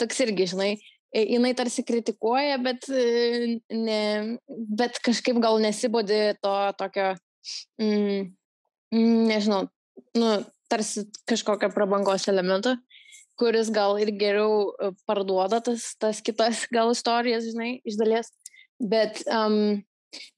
[0.00, 0.70] toks irgi, žinai,
[1.12, 4.00] e, jinai tarsi kritikuoja, bet, e, ne,
[4.48, 7.12] bet kažkaip gal nesibodi to tokio,
[7.80, 8.30] mm,
[8.94, 9.66] mm, nežinau,
[10.18, 10.32] nu,
[10.68, 12.76] tarsi kažkokio prabangos elemento,
[13.38, 18.32] kuris gal ir geriau e, parduoda tas, tas kitas gal istorijas, žinai, iš dalies.
[18.78, 19.80] Bet um,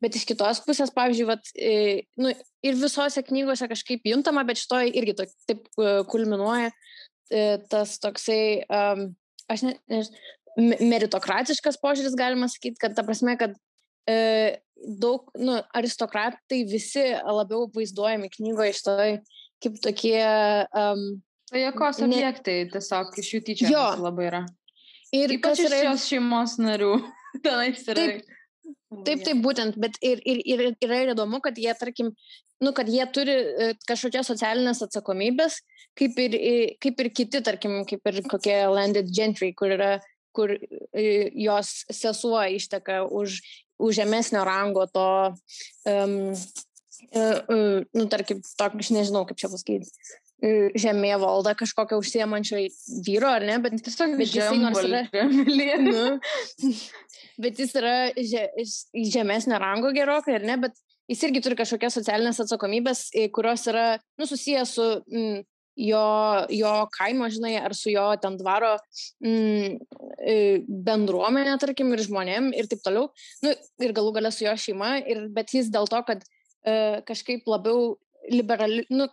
[0.02, 1.50] Bet iš kitos pusės, pavyzdžiui, vat,
[2.18, 2.32] nu,
[2.66, 8.66] ir visose knygose kažkaip juntama, bet šitoje irgi to, taip e, kulminuoja e, tas toksai,
[8.66, 9.04] um,
[9.52, 10.00] aš ne, ne,
[10.90, 13.54] meritokratiškas požiūris, galima sakyti, kad ta prasme, kad
[14.10, 19.00] e, daug, nu, aristokratai visi labiau vaizduojami knygoje iš to,
[19.62, 20.22] kaip tokie...
[20.74, 22.72] Um, tai jokos objektai ne...
[22.74, 24.42] tiesiog iš jų tyčia labai yra.
[25.14, 25.80] Ir Ypač iš yra...
[25.86, 26.92] šios šeimos narių.
[27.44, 27.98] Tenais yra.
[27.98, 28.36] Taip,
[28.90, 32.10] Taip, taip, būtent, bet ir, ir, ir yra ir įdomu, kad jie, tarkim,
[32.58, 35.60] nu, kad jie turi e, kažkokias socialinės atsakomybės,
[35.98, 36.34] kaip ir,
[36.82, 39.92] kaip ir kiti, tarkim, kaip ir kokie landed gentry, kur yra,
[40.34, 41.04] kur e,
[41.38, 43.38] jos sesuo išteka už,
[43.78, 45.06] už žemesnio rango to,
[45.86, 46.16] um,
[47.14, 49.94] uh, uh, nu, tarkim, tokį, aš nežinau, kaip čia pasakyti,
[50.40, 52.62] žemė valda kažkokio užsiemančio
[53.06, 55.02] vyro, ar ne, bet tiesiog bet jisai nors yra.
[55.90, 56.72] nu,
[57.40, 58.46] bet jis yra že,
[58.94, 60.76] žemesnio rango gerokai, ar ne, bet
[61.10, 63.86] jis irgi turi kažkokias socialinės atsakomybės, kurios yra,
[64.20, 65.40] nu, susijęs su mm,
[65.80, 66.04] jo,
[66.54, 68.74] jo kaimo, žinai, ar su jo ten dvaro
[69.24, 69.78] mm,
[70.88, 73.10] bendruomenė, tarkim, ir žmonėm ir taip toliau.
[73.44, 77.48] Nu, ir galų galę su jo šeima, ir, bet jis dėl to, kad e, kažkaip
[77.50, 77.94] labiau
[78.30, 79.08] liberali, nu,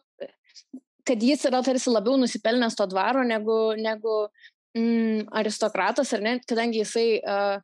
[1.08, 4.18] kad jis yra tarsi labiau nusipelnęs to dvaro negu, negu
[4.78, 7.58] mm, aristokratas, ar ne, kadangi jisai uh,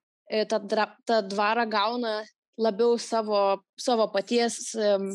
[0.49, 0.60] tą,
[1.08, 2.21] tą dvarą gauna
[2.58, 5.12] labiau savo, savo paties um,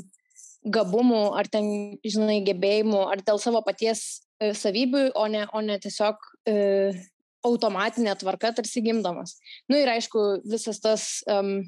[0.69, 4.05] gabumų ar ten, žinai, gebėjimų, ar dėl savo paties
[4.43, 7.03] uh, savybių, o ne, o ne tiesiog uh,
[7.47, 9.39] automatinė tvarka tarsi gimdamas.
[9.69, 11.61] Na nu, ir aišku, visas tas um,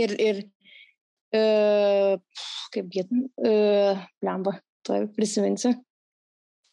[0.00, 0.44] ir, ir
[1.36, 2.16] uh,
[2.74, 3.04] kaip jie,
[3.44, 5.74] uh, lemba, tuoj prisiminsiu.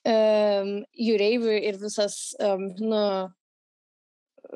[0.01, 3.01] Um, jūreivių ir visas, um, nu,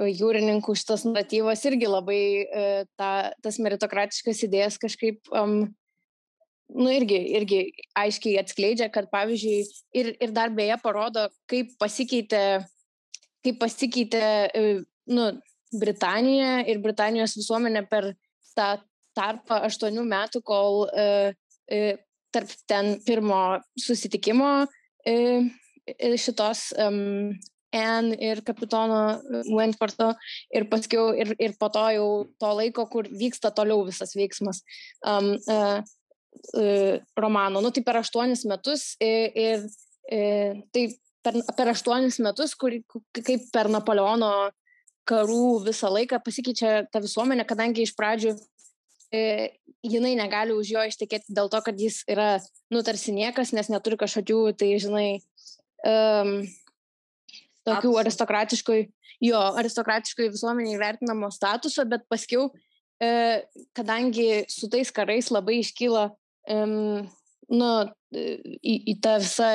[0.10, 5.68] jūrininkų šitas naratyvas irgi labai uh, ta, tas meritokratiškas idėjas kažkaip, um,
[6.74, 7.60] nu, irgi, irgi
[7.94, 9.60] aiškiai atskleidžia, kad pavyzdžiui,
[10.02, 12.42] ir, ir dar beje parodo, kaip pasikeitė,
[13.46, 14.82] kaip pasikeitė, uh,
[15.14, 15.30] nu,
[15.76, 18.16] Britanija ir Britanijos visuomenė per
[18.58, 18.74] tą
[19.16, 22.02] tarpą aštuonių metų, kol uh,
[22.36, 23.42] tarp ten pirmo
[23.80, 24.52] susitikimo
[26.20, 27.34] šitos um,
[27.76, 29.20] Anne ir kapitono
[29.52, 30.14] Wentworto
[30.56, 34.62] ir paskiau ir, ir po to jau to laiko, kur vyksta toliau visas veiksmas
[35.06, 35.82] um, uh,
[36.56, 37.62] uh, romano.
[37.62, 39.66] Nu, tai per aštuonis metus ir, ir,
[40.08, 40.86] ir tai
[41.26, 42.78] per, per aštuonis metus, kur,
[43.20, 44.32] kaip per Napoleono
[45.06, 48.40] karų visą laiką pasikeičia ta visuomenė, kadangi iš pradžių e,
[49.14, 52.38] jinai negali už jo ištekėti dėl to, kad jis yra,
[52.74, 55.10] nu, tarsi niekas, nes neturi kažkokių, tai, žinai,
[55.86, 56.38] um,
[57.66, 58.86] tokių aristokratiškoj,
[59.26, 62.50] jo, aristokratiškoj visuomeniai vertinamo statuso, bet paskiau,
[63.02, 63.12] e,
[63.78, 66.08] kadangi su tais karais labai iškyla,
[66.56, 67.06] um,
[67.54, 67.72] nu,
[68.16, 69.50] į, į tą visą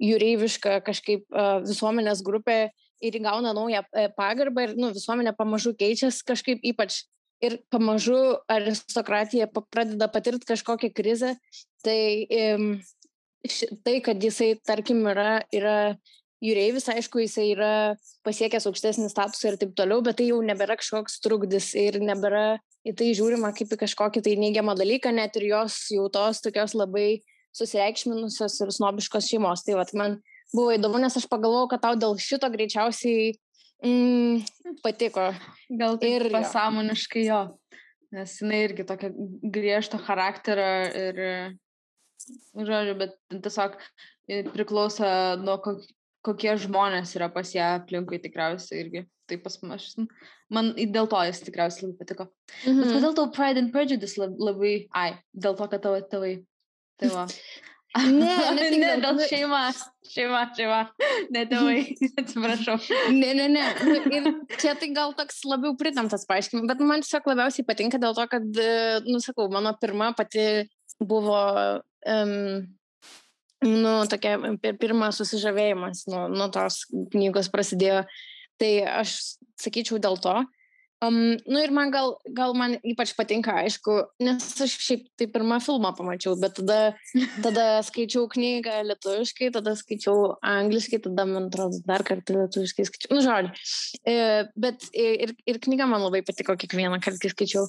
[0.00, 2.70] jūreivišką kažkaip uh, visuomenės grupę
[3.04, 7.02] ir įgauna naują e, pagarbą ir nu, visuomenė pamažu keičiasi kažkaip ypač
[7.46, 8.18] ir pamažu
[8.50, 11.34] aristokratija pradeda patirti kažkokią krizę,
[11.84, 12.26] tai,
[13.86, 15.78] tai kad jisai, tarkim, yra, yra
[16.44, 17.72] jūreivis, aišku, jisai yra
[18.26, 22.94] pasiekęs aukštesnį statusą ir taip toliau, bet tai jau nebėra kažkoks trukdis ir nebėra į
[22.98, 27.22] tai žiūrima kaip į kažkokį tai neigiamą dalyką, net ir jos jau tos tokios labai
[27.56, 29.64] susireikšminusios ir snobiškos šeimos.
[29.64, 30.18] Tai vat, man
[30.52, 33.34] buvo įdomu, nes aš pagalvojau, kad tau dėl šito greičiausiai
[33.84, 34.44] Mm,
[34.84, 35.28] patiko.
[35.80, 37.40] Gal tai ir pasąmoniškai jo,
[38.16, 39.10] nes jinai irgi tokia
[39.56, 40.70] griežto charakterio
[41.02, 41.20] ir,
[42.56, 43.76] žodžiu, bet tiesiog
[44.54, 45.10] priklauso
[45.42, 45.58] nuo
[46.24, 49.04] kokie žmonės yra pas ją aplinkui tikriausiai irgi.
[49.24, 49.84] Tai pas aš,
[50.52, 52.26] man dėl to jis tikriausiai labai patiko.
[52.66, 52.80] Mhm.
[52.80, 56.34] Bet kodėl tau Pride and Prejudice labai, ai, dėl to, kad tavo tėvai.
[57.00, 57.24] Tai va.
[57.94, 59.60] Ne, ne, ne dėl šeima,
[60.10, 60.80] šeima, šeima,
[61.34, 61.76] ne tėvai,
[62.20, 62.78] atsiprašau.
[63.14, 63.66] Ne, ne, ne.
[63.86, 68.16] Nu, ir čia tai gal toks labiau pritamtas paaiškinimas, bet man tiesiog labiausiai patinka dėl
[68.18, 68.62] to, kad,
[69.06, 70.64] nusakau, mano pirma pati
[70.98, 71.38] buvo,
[72.10, 72.34] um,
[73.62, 74.36] nu, tokia,
[74.82, 76.82] pirmas susižavėjimas nuo, nuo tos
[77.14, 78.02] knygos prasidėjo.
[78.58, 79.16] Tai aš
[79.58, 80.34] sakyčiau dėl to.
[81.04, 85.58] Um, nu ir man gal, gal man ypač patinka, aišku, nes aš šiaip tai pirmą
[85.64, 86.78] filmą pamačiau, bet tada,
[87.44, 93.14] tada skaičiau knygą lietuviškai, tada skaičiau angliškai, tada, man atrodo, dar kartą lietuviškai skaičiau.
[93.14, 93.52] Nu, žodžiu.
[94.06, 94.16] E,
[94.66, 97.68] bet ir, ir knyga man labai patiko kiekvieną kartą, kai skaičiau.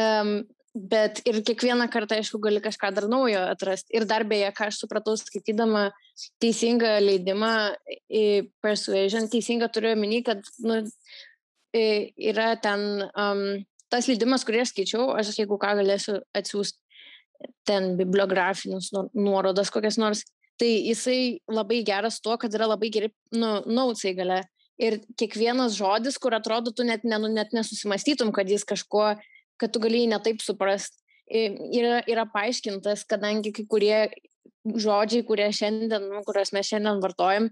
[0.00, 3.92] Um, bet ir kiekvieną kartą, aišku, gali kažką dar naujo atrasti.
[3.96, 5.90] Ir dar beje, ką aš supratau, skaitydama
[6.40, 7.52] teisingą leidimą
[8.08, 8.24] į
[8.64, 10.80] Persuasion, teisingą turiu omeny, kad, nu,
[11.72, 13.42] yra ten um,
[13.92, 16.80] tas leidimas, kurį aš skaičiau, aš jeigu ką galėsiu atsiųsti
[17.66, 20.22] ten bibliografinius nuorodas kokias nors,
[20.60, 24.42] tai jisai labai geras tuo, kad yra labai geri nu, nautsai gale.
[24.82, 29.12] Ir kiekvienas žodis, kur atrodo, tu net, ne, nu, net nesusimastytum, kad jis kažkuo,
[29.60, 30.96] kad tu galėjai netaip suprast,
[31.28, 33.98] yra, yra paaiškintas, kadangi kai kurie
[34.64, 37.48] žodžiai, kurie šiandien, nu, kuriuos mes šiandien vartojam,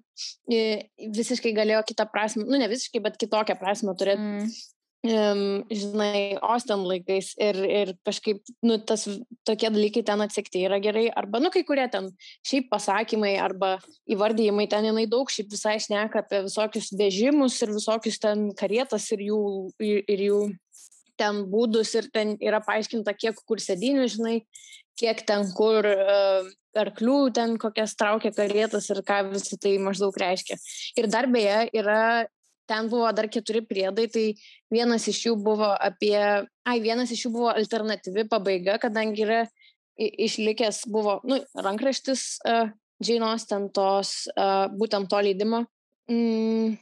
[0.50, 4.20] visiškai galėjo kitą prasme, nu ne visiškai, bet kitokią prasme turėti.
[4.20, 4.52] Mm.
[5.00, 9.06] Um, žinai, Austin laikais ir, ir kažkaip, nu, tas
[9.48, 12.10] tokie dalykai ten atsikti yra gerai, arba, nu, kai kurie ten
[12.44, 13.78] šiaip pasakymai arba
[14.12, 19.24] įvardyjimai, ten jinai daug šiaip visai šneka apie visokius vežimus ir visokius ten karietas ir
[19.30, 19.40] jų,
[19.80, 20.42] ir, ir jų
[21.20, 24.36] ten būdus ir ten yra paaiškinta, kiek kur sėdinių, žinai,
[25.00, 26.48] kiek ten kur uh,
[26.80, 30.58] arklių ten kokias traukia karietas ir ką visą tai maždaug reiškia.
[31.00, 32.26] Ir dar beje yra,
[32.70, 34.26] ten buvo dar keturi priedai, tai
[34.72, 39.40] vienas iš jų buvo apie, ai, vienas iš jų buvo alternatyvi pabaiga, kadangi yra
[40.00, 42.70] išlikęs, buvo, nu, rankraštis uh,
[43.04, 45.64] Jane Austen tos, uh, būtent to leidimo.
[46.10, 46.76] Mm,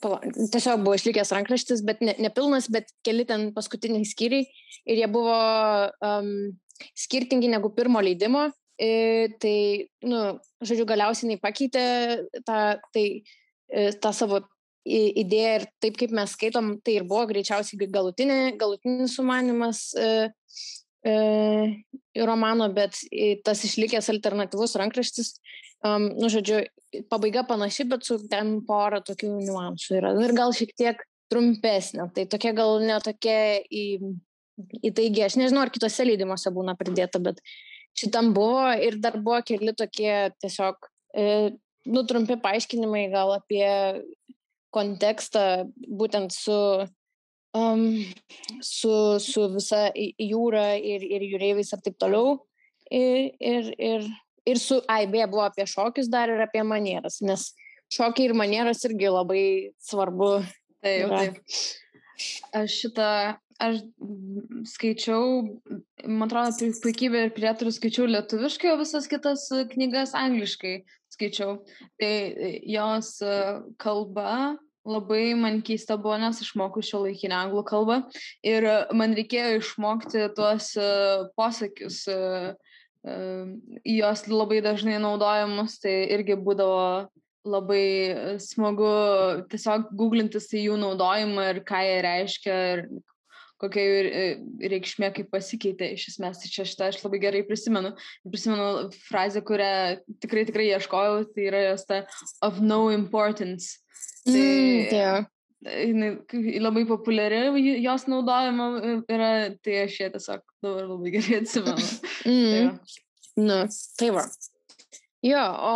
[0.00, 4.46] tiesiog buvo išlikęs rankraštis, bet ne, nepilnas, bet keli ten paskutiniai skyriai
[4.88, 5.36] ir jie buvo
[6.06, 6.30] um,
[6.96, 8.48] skirtingi negu pirmo leidimo.
[8.80, 10.22] E, tai, nu,
[10.64, 11.84] žodžiu, galiausiai jinai pakeitė
[12.48, 12.60] tą,
[12.94, 13.04] tai,
[13.68, 14.40] e, tą savo
[14.88, 20.30] idėją ir taip kaip mes skaitom, tai ir buvo greičiausiai galutinė, galutinis sumanimas e,
[22.26, 22.98] romano, bet
[23.46, 25.30] tas išlikęs alternatyvus rankraštis,
[25.86, 26.60] um, nu, žodžiu,
[27.08, 30.12] pabaiga panaši, bet su ten porą tokių niuansų yra.
[30.24, 32.10] Ir gal šiek tiek trumpesnė.
[32.14, 33.38] Tai tokia gal netokia
[33.70, 33.84] į,
[34.90, 37.40] įtaigi, aš nežinau, ar kitose leidimuose būna pridėta, bet
[37.98, 41.26] šitam buvo ir dar buvo keli tokie tiesiog, e,
[41.86, 43.66] nu, trumpi paaiškinimai gal apie
[44.74, 46.56] kontekstą būtent su,
[47.56, 47.84] um,
[48.62, 52.40] su, su visa jūra ir, ir jūreiviais ir taip toliau.
[52.90, 54.10] Ir, ir, ir
[54.46, 57.50] ir su AIB buvo apie šokius dar ir apie manieras, nes
[57.92, 59.44] šokiai ir manieras irgi labai
[59.82, 60.32] svarbu.
[60.80, 61.20] Taip, yra.
[61.20, 61.60] taip.
[62.56, 63.10] Aš šitą,
[63.60, 63.82] aš
[64.68, 65.42] skaičiau,
[66.04, 70.74] man atrodo, puikybė ir prietarų skaičiau lietuviškai, o visas kitas knygas angliškai
[71.12, 71.58] skaičiau.
[72.00, 72.12] Tai
[72.68, 73.14] jos
[73.80, 74.34] kalba
[74.88, 78.00] labai man keista buvo, nes išmokau šio laikinę anglų kalbą
[78.46, 78.66] ir
[78.96, 80.72] man reikėjo išmokti tuos
[81.36, 82.54] posakius, uh,
[83.84, 87.08] jos labai dažnai naudojamos, tai irgi būdavo
[87.48, 88.90] labai e, smagu
[89.48, 92.82] tiesiog googlintis į jų naudojimą ir ką jie reiškia ir
[93.60, 94.24] kokia jų e,
[94.72, 96.42] reikšmė, kaip pasikeitė iš esmės.
[96.42, 97.94] Tai čia šitą aš labai gerai prisimenu.
[98.28, 99.72] Prisimenu frazę, kurią
[100.20, 102.04] tikrai tikrai ieškojau, tai yra jos ta
[102.44, 103.80] of no importance.
[104.24, 105.28] Tai, mm, yeah
[105.60, 107.40] jinai labai populiari,
[107.84, 108.68] jos naudojama
[109.12, 111.88] yra, tai aš ją tiesiog dabar labai gerai atsimenu.
[112.24, 112.52] Mm.
[112.52, 113.58] Tai, nu,
[114.00, 114.24] tai va.
[115.24, 115.74] Jo, o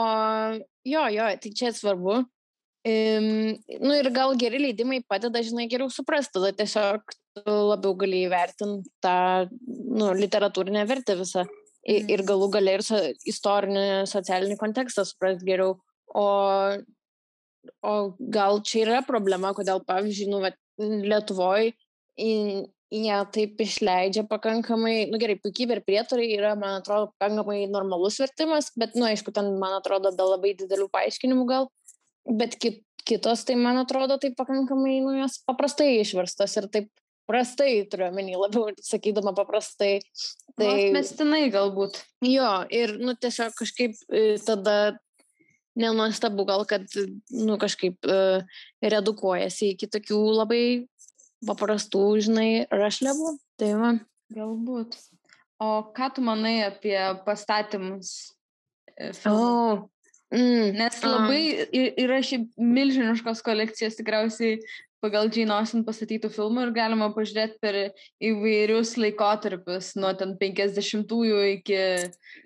[0.88, 2.22] jo, jo, tai čia svarbu.
[2.84, 3.28] Um,
[3.80, 9.16] nu ir gal geri leidimai padeda, žinai, geriau suprasti, tada tiesiog labiau gali įvertinti tą
[9.48, 11.46] nu, literatūrinę vertę visą
[11.88, 15.78] ir, ir galų galę ir so, istorinį, socialinį kontekstą suprasti geriau.
[16.14, 16.26] O
[17.84, 20.42] o gal čia yra problema, kodėl, pavyzdžiui, nu,
[21.04, 21.74] Lietuvoje
[22.94, 28.70] jie taip išleidžia pakankamai, nu gerai, puikybė ir prietarai yra, man atrodo, pakankamai normalus vertimas,
[28.78, 31.70] bet, nu, aišku, ten, man atrodo, be labai didelių paaiškinimų gal,
[32.40, 36.92] bet kit, kitos, tai, man atrodo, tai pakankamai, nu, jos paprastai išverstos ir taip
[37.28, 39.96] prastai, turiu omeny, labiau sakydama paprastai.
[40.60, 41.98] Tai mestinai galbūt.
[42.28, 44.94] Jo, ir, nu, tiesiog kažkaip e, tada
[45.78, 46.86] nenuostabu gal, kad,
[47.34, 48.44] nu, kažkaip uh,
[48.82, 50.64] redukuojasi iki tokių labai
[51.46, 53.34] paprastų, žinai, rašlevų.
[53.60, 53.90] Tai va.
[54.34, 54.96] Galbūt.
[55.62, 56.96] O ką tu manai apie
[57.26, 58.14] pastatymus?
[58.94, 59.42] E, filmų?
[59.42, 59.84] Oh.
[60.34, 61.42] Mm, Nes labai
[62.00, 64.56] yra šiaip milžiniškos kolekcijos tikriausiai
[65.04, 67.78] pagal Jane Austen pastatytų filmų ir galima pažiūrėti per
[68.24, 71.80] įvairius laikotarpius, nuo ten 50-ųjų iki,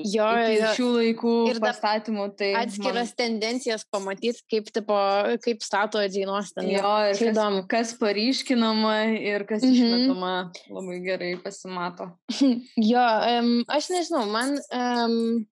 [0.02, 0.72] jo, iki jo.
[0.78, 2.26] šių laikų ir pastatymų.
[2.40, 3.18] Tai atskiras man...
[3.22, 4.98] tendencijas pamatyti, kaip, tipo,
[5.44, 6.70] kaip stato Jane Austen.
[6.72, 7.62] Jo, ir kas, įdomu.
[7.70, 9.92] kas paryškinama ir kas mm -hmm.
[9.92, 10.34] išmetama
[10.74, 12.11] labai gerai pasimato.
[12.92, 13.06] jo,
[13.38, 14.59] um, aš nežinau, man...
[14.72, 15.46] Um,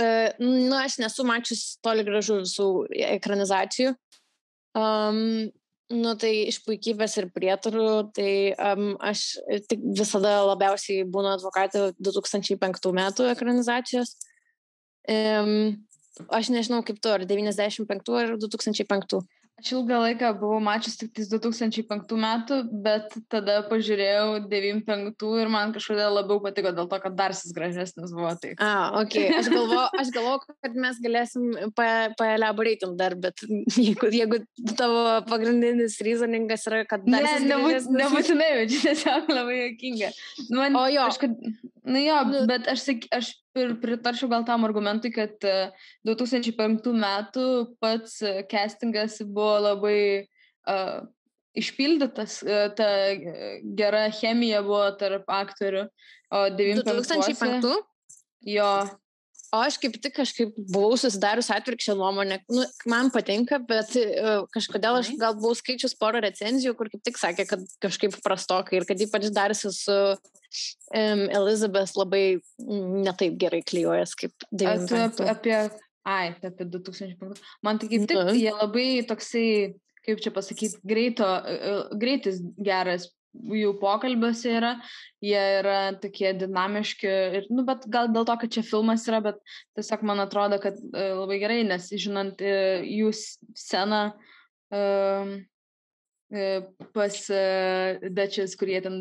[0.00, 3.90] Uh, nu, aš nesu mačius toli gražu visų ekranizacijų.
[4.72, 5.50] Um,
[5.90, 9.24] Nu, tai iš puikybės ir prietarų, tai um, aš
[9.66, 14.12] tik visada labiausiai būnu advokatė 2005 metų ekranizacijos.
[15.10, 15.80] Um,
[16.30, 19.18] aš nežinau kaip tu, ar 95 ar 2005.
[19.60, 26.14] Aš ilgą laiką buvau mačius tik 2005 metų, bet tada pažiūrėjau 95 ir man kažkodėl
[26.16, 28.30] labiau patiko dėl to, kad darsis gražesnis buvo.
[28.40, 28.54] Tai.
[28.56, 28.70] A,
[29.02, 29.16] ok.
[29.36, 33.44] Aš galvoju, aš galvoju kad mes galėsim paelaboreitim dar, bet
[33.76, 34.40] jeigu, jeigu
[34.80, 40.12] tavo pagrindinis reasoningas yra, kad darsis ne, nebūt, nebūtinai, bet čia tiesiog labai jokinga.
[40.56, 41.04] Man, o jo.
[41.12, 41.36] Kažkad,
[41.84, 45.34] na jo, nu, bet aš, aš ir pritarčiau gal tam argumentui, kad
[46.06, 47.46] 2005 metų
[47.82, 48.20] pats
[48.50, 50.00] castingas buvo labai
[50.70, 51.00] uh,
[51.58, 52.88] išpildytas, uh, ta
[53.78, 55.86] gera chemija buvo tarp aktorių.
[56.30, 57.72] O 2005?
[58.46, 58.72] Jo.
[59.50, 62.38] O aš kaip tik kažkaip buvau susidarius atvirkščią nuomonę.
[62.54, 67.18] Nu, man patinka, bet uh, kažkodėl aš gal buvau skaičius porą recenzijų, kur kaip tik
[67.18, 72.24] sakė, kad kažkaip prastokai ir kad ypač darėsi su um, Elizabeth labai
[72.62, 75.24] netaip gerai klyjuojas kaip 90.
[75.34, 75.56] Apie,
[76.06, 77.42] ai, apie 2005.
[77.66, 78.38] Man tai kaip tik, mm.
[78.38, 79.46] jie labai toksai,
[80.06, 81.26] kaip čia pasakyti, greito,
[81.98, 84.72] greitis geras jų pokalbiuose yra,
[85.22, 89.38] jie yra tokie dinamiški, ir, nu, bet gal dėl to, kad čia filmas yra, bet
[89.78, 94.02] tiesiog man atrodo, kad uh, labai gerai, nes žinant uh, jų sceną
[94.74, 95.36] uh,
[96.94, 97.14] pas
[98.14, 99.00] dečias, kurie ten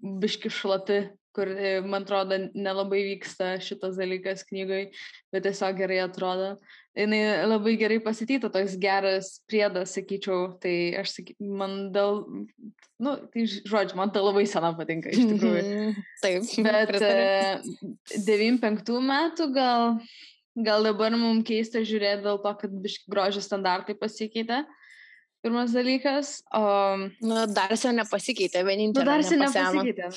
[0.00, 1.02] biški šlati,
[1.36, 1.50] kur,
[1.84, 4.86] man atrodo, nelabai vyksta šitas dalykas knygai,
[5.28, 6.54] bet tiesiog gerai atrodo.
[6.98, 12.24] Jis labai gerai pasityta, toks geras priedas, sakyčiau, tai aš sakyčiau, man dėl
[13.00, 15.62] nu, tai žodžiu, man tai labai sena patinka, iš tikrųjų.
[15.62, 15.90] Mhm.
[16.24, 16.40] Taip.
[16.66, 17.04] Bet uh,
[18.26, 19.82] 95 metų gal,
[20.66, 22.70] gal dabar mums keista žiūrėti dėl to, kad
[23.08, 24.58] grožio standartai pasikeitė.
[25.40, 26.44] Pirmas dalykas.
[26.52, 26.60] O...
[27.24, 29.00] Nu, dar sen nepasikeitė, vienintelis.
[29.00, 30.06] Nu, dar sen nepasikeitė.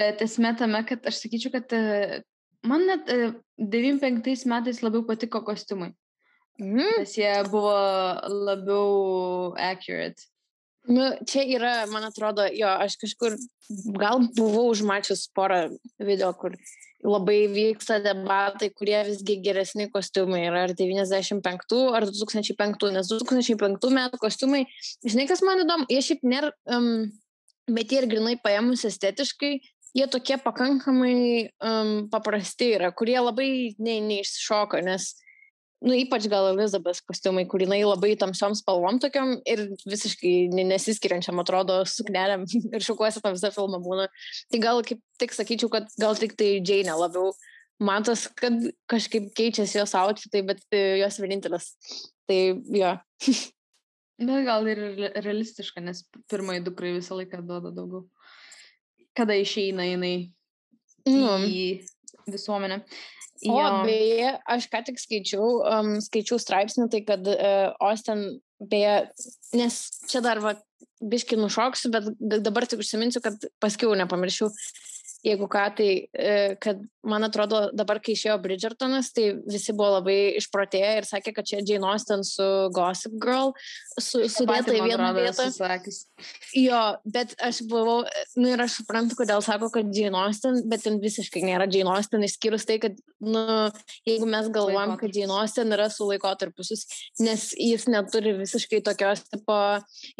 [0.00, 1.80] Bet esmė tame, kad aš sakyčiau, kad e,
[2.68, 3.10] man net
[3.56, 5.92] 95 e, metais labiau patiko kostiumai.
[6.60, 6.80] Mm.
[6.98, 7.76] Nes jie buvo
[8.46, 10.28] labiau accurate.
[10.86, 13.34] Nu, čia yra, man atrodo, jo, aš kažkur
[13.98, 15.64] gal buvau užmačius porą
[15.98, 16.54] video, kur
[17.06, 24.20] labai vyksta debatai, kurie visgi geresni kostiumai yra ar 95 ar 2005, nes 2005 metų
[24.22, 24.62] kostiumai,
[25.04, 27.08] žinai, kas man įdomu, jie šiaip nėra, um,
[27.66, 29.56] bet jie ir grinai paėmus estetiškai,
[29.96, 31.16] jie tokie pakankamai
[31.64, 33.48] um, paprasti yra, kurie labai
[33.80, 35.14] ne, neiššoka, nes
[35.84, 41.82] nu, ypač gal Elizabeth kostiumai, kur jinai labai tamsiom spalvom tokiam ir visiškai nesiskiriančiam atrodo
[41.88, 44.08] suknelėm ir šukuosi tą visą filmą būna.
[44.52, 47.34] Tai gal kaip tik sakyčiau, kad gal tik tai Jane labiau
[47.82, 48.56] matos, kad
[48.88, 51.72] kažkaip keičiasi jos outfitai, bet e, jos vienintelis.
[52.28, 52.40] Tai
[52.80, 52.94] jo.
[54.28, 54.80] bet gal ir
[55.12, 58.06] realistiška, nes pirmai dukrai visą laiką duoda daugiau.
[59.16, 60.14] Kada išeina jinai
[61.08, 61.44] mm.
[61.48, 61.66] į
[62.32, 62.82] visuomenę.
[63.46, 63.68] O, jo.
[63.84, 68.24] beje, aš ką tik skaičiau, um, skaičiau straipsnį, tai kad uh, Austin,
[68.58, 68.94] beje,
[69.56, 69.76] nes
[70.08, 70.54] čia dar va,
[71.04, 72.08] biški nušoksiu, bet
[72.40, 74.48] dabar tik užsiminsiu, kad paskiau nepamiršiu
[75.26, 80.36] jeigu ką, tai e, kad man atrodo dabar, kai išėjo Bridgertonas, tai visi buvo labai
[80.40, 83.52] išprotėję ir sakė, kad čia Jane Austen su Gossip Girl
[83.98, 85.48] su, sudėta į vieną vietą.
[86.56, 88.02] Jo, bet aš buvau,
[88.40, 92.24] nu ir aš suprantu, kodėl sako, kad Jane Austen, bet ten visiškai nėra Jane Austen,
[92.26, 93.44] išskyrus tai, kad, nu,
[94.08, 96.86] jeigu mes galvojam, kad Jane Austen yra su laikotarpius,
[97.22, 99.58] nes jis neturi visiškai tokios, tipo,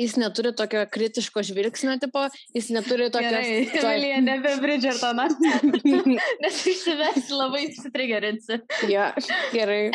[0.00, 2.26] jis neturi tokio kritiško žvilgsnio, tipo,
[2.56, 3.36] jis neturi tokios...
[3.36, 3.86] Gerai, to...
[3.96, 4.96] Vilija, nebe Bridgerton.
[4.96, 5.28] Bridgertoną.
[6.42, 8.60] Nes išsives labai išsitrigerinsi.
[8.92, 9.10] ja,
[9.54, 9.90] gerai.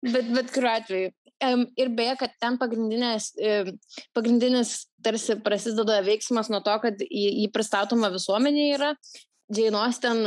[0.00, 1.14] Bet, bet kuriuo atveju.
[1.40, 3.70] Um, ir beje, kad ten pagrindinės, um,
[4.16, 8.90] pagrindinis tarsi prasideda veiksmas nuo to, kad jį, jį pristatoma visuomenė yra.
[9.50, 10.20] Džainos ten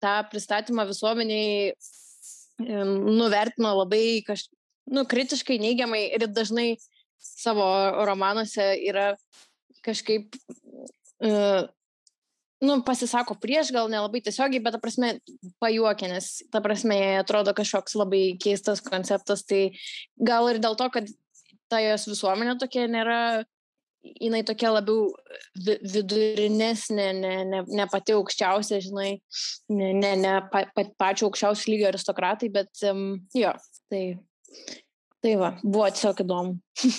[0.00, 1.72] tą pristatymą visuomeniai
[2.60, 4.46] nuvertino labai kaž,
[4.90, 6.74] nu, kritiškai, neigiamai ir dažnai
[7.20, 7.66] savo
[8.06, 9.10] romanuose yra
[9.84, 10.36] kažkaip,
[11.24, 11.66] uh,
[12.60, 15.14] nu, pasisako prieš, gal nelabai tiesiogiai, bet, ta prasme,
[15.62, 19.70] pajuokia, nes, ta prasme, atrodo kažkoks labai keistas konceptas, tai
[20.16, 21.08] gal ir dėl to, kad
[21.70, 23.20] ta jos visuomenė tokia nėra
[24.00, 25.10] jinai tokia labiau
[25.92, 29.10] vidurinesnė, ne, ne, ne pati aukščiausia, žinai,
[29.72, 33.52] ne, ne, ne pa, pa, pačio aukščiausio lygio aristokratai, bet um, jo,
[33.92, 34.02] tai,
[35.20, 36.56] tai va, buvo tiesiog įdomu.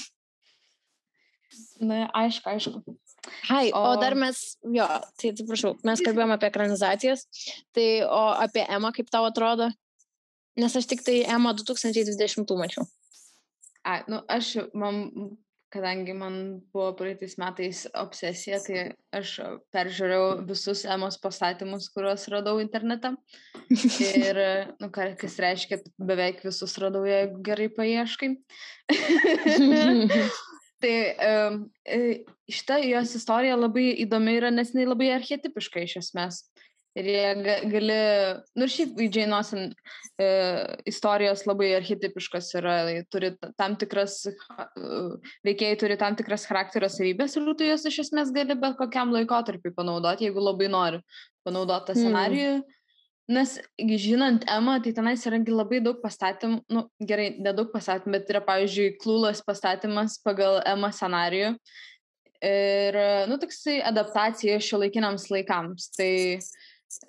[1.82, 2.95] Na, aišku, aišku.
[3.49, 3.82] Hai, o...
[3.91, 4.88] o dar mes, jo,
[5.19, 7.28] tai atsiprašau, mes kalbėjome apie ekranizacijas,
[7.76, 9.69] tai o apie Emą, kaip tau atrodo?
[10.59, 12.88] Nes aš tik tai Emą 2020 mačiau.
[13.86, 15.05] A, nu, aš, man
[15.72, 16.36] kadangi man
[16.74, 18.82] buvo praeitais metais obsesija, tai
[19.15, 19.38] aš
[19.72, 23.13] peržiūrėjau visus Emos pastatymus, kuriuos radau internete.
[23.72, 24.41] Ir,
[24.82, 25.80] nu, kas reiškia,
[26.11, 28.34] beveik visus radau, jeigu gerai paieškai.
[30.82, 30.95] tai
[31.27, 31.61] um,
[32.51, 36.43] šita jos istorija labai įdomi yra, nes jinai labai archetipiška iš esmės.
[36.99, 37.27] Ir jie
[37.71, 37.97] gali,
[38.59, 39.69] nu ir šiaip Jane Austen
[40.19, 40.25] e,
[40.91, 42.73] istorijos labai archetipiškas yra,
[43.07, 44.17] turi tam tikras,
[45.47, 49.71] veikėjai turi tam tikras charakterio savybės ir tu jas iš esmės gali bet kokiam laikotarpiu
[49.77, 50.99] panaudoti, jeigu labai nori
[51.47, 52.03] panaudoti tą mm.
[52.03, 52.53] scenarijų.
[52.59, 52.80] Mm.
[53.32, 53.53] Nes
[54.01, 58.97] žinant Emą, tai tenais yra labai daug pastatymų, nu gerai, nedaug pastatymų, bet yra, pavyzdžiui,
[59.01, 61.53] Klūlas pastatymas pagal Emą scenarijų.
[62.41, 62.97] Ir,
[63.29, 65.91] nu, toksai adaptacija šio laikiniams laikams.
[65.93, 66.11] Tai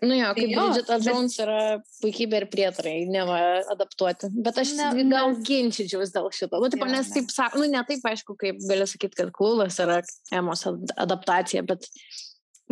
[0.02, 1.06] Nu jo, kaip jo, Bridget bet...
[1.06, 1.58] Jones yra
[2.02, 3.38] puikybė ir prietarai, neva
[3.72, 4.30] adaptuoti.
[4.44, 5.40] Bet aš ne, gal ne...
[5.46, 6.60] ginčyčiaus dėl šito.
[6.62, 7.22] Nu, tipo, jo, nes ne.
[7.26, 9.98] taip, nu, ne taip aišku, kaip galiu sakyti, kad Klulas yra
[10.38, 11.88] emos adaptacija, bet,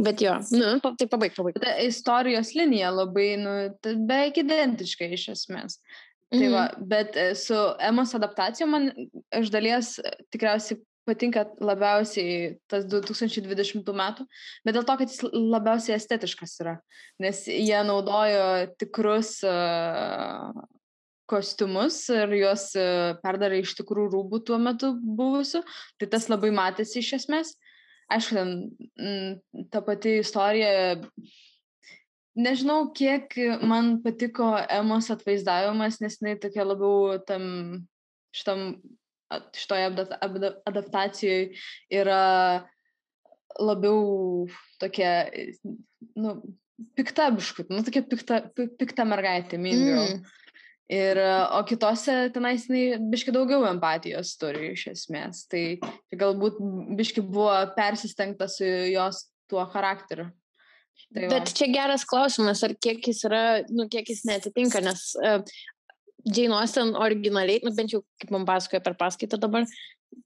[0.04, 1.58] bet jo, nu, tai pabaig, pabaig.
[1.62, 5.80] Ta istorijos linija labai, nu, beveik identiška iš esmės.
[6.30, 6.86] Tai va, mm.
[6.90, 8.92] bet e, su emos adaptacija man
[9.34, 10.78] iš dalies e, tikriausiai
[11.08, 14.26] patinka labiausiai tas 2020 metų,
[14.66, 16.76] bet dėl to, kad jis labiausiai estetiškas yra,
[17.22, 18.44] nes jie naudojo
[18.78, 20.52] tikrus uh,
[21.30, 22.68] kostiumus ir juos
[23.24, 25.62] perdarė iš tikrų rūbų tuo metu buvusių,
[25.98, 27.54] tai tas labai matėsi iš esmės.
[28.10, 28.50] Aišku, ten
[28.98, 30.96] m, ta pati istorija,
[32.34, 33.36] nežinau, kiek
[33.66, 37.44] man patiko Emos atvaizdavimas, nes jinai tokia labiau tam
[38.34, 38.74] šitam
[39.54, 40.06] šitoje
[40.66, 41.52] adaptacijoje
[41.94, 42.22] yra
[43.60, 44.48] labiau
[44.82, 45.30] tokia,
[46.18, 46.34] nu,
[46.96, 50.06] pikta biškut, nu, tokia pikta, pikta mergaitė, mingiau.
[50.06, 50.39] Mm.
[50.90, 51.20] Ir,
[51.54, 55.44] o kitose tenais jinai biški daugiau empatijos turi iš esmės.
[55.50, 55.64] Tai,
[56.10, 56.58] tai galbūt
[56.98, 60.26] biški buvo persistengta su jos tuo charakteriu.
[61.14, 61.30] Tai va.
[61.36, 65.38] Bet čia geras klausimas, ar kiek jis yra, nu, kiek jis netitinka, nes uh,
[66.26, 69.66] Jane Austen originaliai, nu, bent jau kaip man pasakoja per paskaitą dabar,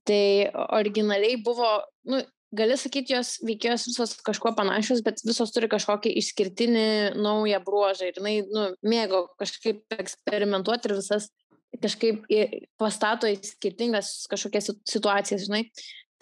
[0.09, 0.51] tai
[0.81, 1.69] originaliai buvo,
[2.09, 2.21] nu,
[2.57, 6.89] gali sakyti, jos veikėjos visos kažkuo panašios, bet visos turi kažkokį išskirtinį
[7.21, 11.31] naują bruožą ir jinai, nu, mėgo kažkaip eksperimentuoti ir visas
[11.83, 12.29] kažkaip
[12.79, 15.65] pastato į skirtingas kažkokias situacijas, žinai.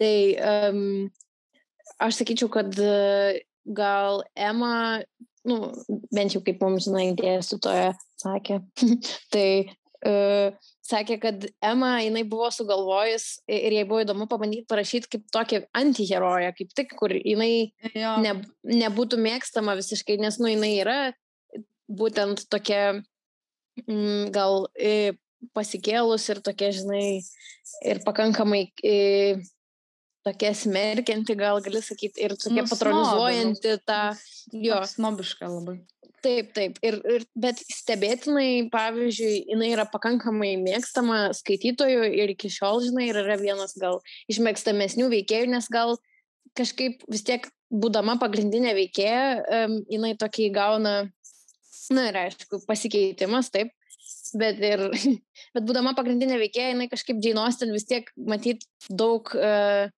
[0.01, 0.14] Tai
[0.72, 1.11] um,
[2.03, 2.72] aš sakyčiau, kad
[3.76, 5.03] gal Emma
[5.49, 5.59] nu,
[6.14, 8.61] bent jau kaip mums, žinai, dėstytoja sakė,
[9.35, 9.47] tai
[10.09, 15.62] uh, sakė, kad Ema, jinai buvo sugalvojus ir jai buvo įdomu pabandyti parašyti kaip tokį
[15.78, 18.34] antiheroją, kaip tik, kur jinai ne,
[18.82, 20.98] nebūtų mėgstama visiškai, nes, nu, jinai yra
[21.92, 23.03] būtent tokia,
[23.86, 24.68] mm, gal
[25.57, 27.07] pasikėlus ir tokia, žinai,
[27.86, 28.66] ir pakankamai
[30.26, 34.03] tokia smerkianti, gal gali sakyti, ir tokia nu, patronizuojanti tą
[34.53, 34.78] jo.
[34.94, 35.80] Snobiška labai.
[36.23, 36.77] Taip, taip.
[36.87, 43.35] Ir, ir, bet stebėtinai, pavyzdžiui, jinai yra pakankamai mėgstama skaitytojų ir iki šiol, žinai, yra
[43.41, 43.99] vienas gal
[44.31, 45.97] iš mėgstamesnių veikėjų, nes gal
[46.59, 50.95] kažkaip vis tiek, būdama pagrindinė veikėja, um, jinai tokį gauna,
[51.97, 53.73] na ir aišku, pasikeitimas, taip.
[54.39, 54.87] Bet, ir,
[55.57, 59.91] bet būdama pagrindinė veikėja, jinai kažkaip Jane Austen vis tiek matyt daug uh,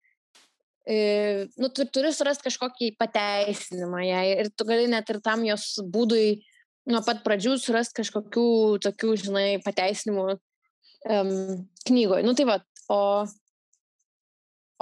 [0.85, 6.43] nu, tu turi surasti kažkokį pateisinimą jai ir tu gali net ir tam jos būdui
[6.91, 8.49] nuo pat pradžių surasti kažkokių
[8.85, 11.31] tokių, žinai, pateisinimų um,
[11.89, 12.27] knygoje.
[12.27, 12.59] Nu tai va,
[12.93, 13.01] o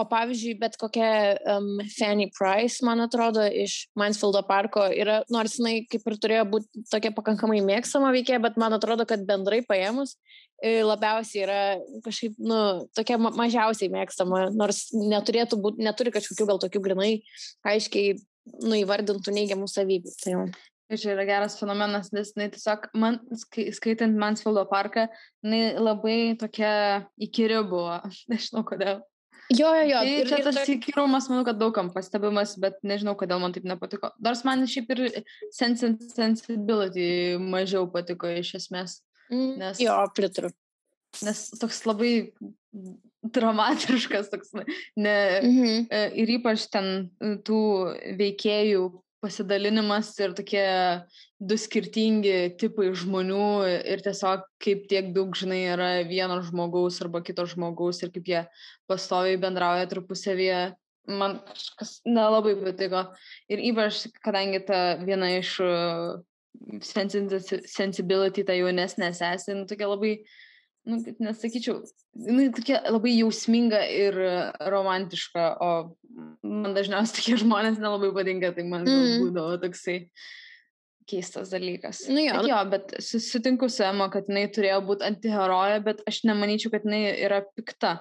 [0.01, 5.83] O pavyzdžiui, bet kokia um, Fanny Price, man atrodo, iš Mansfieldo parko yra, nors jinai
[5.85, 10.17] kaip ir turėjo būti tokia pakankamai mėgstama veikėja, bet man atrodo, kad bendrai paėmus
[10.63, 11.61] labiausiai yra
[12.05, 17.13] kažkaip, nu, tokia ma mažiausiai mėgstama, nors neturėtų būti, neturi kažkokių gal tokių grinai
[17.67, 18.17] aiškiai,
[18.63, 20.15] nu, įvardintų neigiamų savybių.
[20.23, 20.45] Tai jau.
[20.93, 23.19] čia yra geras fenomenas, nes jinai tiesiog, man,
[23.75, 25.09] skaitant Mansfieldo parką,
[25.43, 26.73] jinai labai tokia
[27.23, 27.99] įkyri buvo,
[28.31, 29.03] nežinau kodėl.
[29.53, 30.01] Jo, jo, jo.
[30.01, 34.13] Tai ir čia tas įkyrumas, manau, kad daugam pastebimas, bet nežinau, kodėl man taip nepatiko.
[34.23, 35.05] Nors man šiaip ir
[35.55, 39.01] sense sensibility mažiau patiko iš esmės.
[39.33, 40.53] Mm, nes, jo, pritariu.
[41.25, 42.13] Nes toks labai
[43.23, 44.53] dramatiškas, toks,
[44.97, 45.87] ne, mhm.
[45.93, 47.11] E, ir ypač ten
[47.47, 47.63] tų
[48.19, 48.87] veikėjų
[49.23, 50.65] pasidalinimas ir tokie
[51.39, 53.47] du skirtingi tipai žmonių
[53.95, 58.45] ir tiesiog kaip tiek daug, žinai, yra vieno žmogaus arba kito žmogaus ir kaip jie
[58.91, 60.61] pastoviai bendrauja tarpusavyje.
[61.11, 63.09] Man kažkas nelabai patiko.
[63.51, 66.21] Ir ypač, kadangi ta viena iš uh,
[66.85, 70.37] sensibility, ta jaunesnė sesė, nu, tokia labai uh,
[70.89, 71.81] nu, nesakyčiau,
[72.27, 74.19] jinai tokia labai jausminga ir
[74.73, 75.71] romantiška, o
[76.43, 79.19] man dažniausiai tokie žmonės nelabai patinka, tai man mm.
[79.23, 79.99] būdavo toksai
[81.09, 82.05] keistas dalykas.
[82.11, 86.23] Nu jo, bet, jo, bet sutinku su Emo, kad jinai turėjo būti antiheroja, bet aš
[86.29, 87.97] nemanyčiau, kad jinai yra pikta.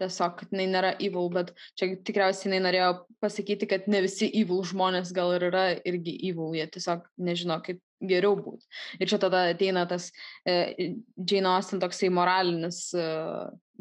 [0.00, 2.90] Tiesiog, kad jinai nėra evil, bet čia tikriausiai jinai norėjo
[3.22, 7.82] pasakyti, kad ne visi evil žmonės gal ir yra irgi evil, jie tiesiog nežino, kaip
[8.00, 8.64] geriau būti.
[9.00, 10.08] Ir čia tada ateina tas
[10.48, 13.04] e, Jane Austen toksai moralinis e,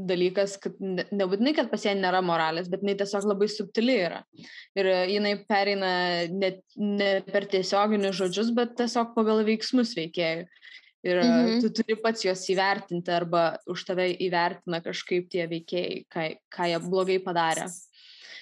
[0.09, 4.21] dalykas, kad ne, nebūtinai, kad pas ją nėra moralės, bet jinai tiesiog labai subtili yra.
[4.79, 5.91] Ir jinai pereina
[6.31, 10.47] ne, ne per tiesioginius žodžius, bet tiesiog pagal veiksmus veikėjų.
[11.07, 11.59] Ir e, mhm.
[11.63, 16.79] tu turi pats juos įvertinti arba už tave įvertina kažkaip tie veikėjai, ką, ką jie
[16.83, 17.69] blogai padarė.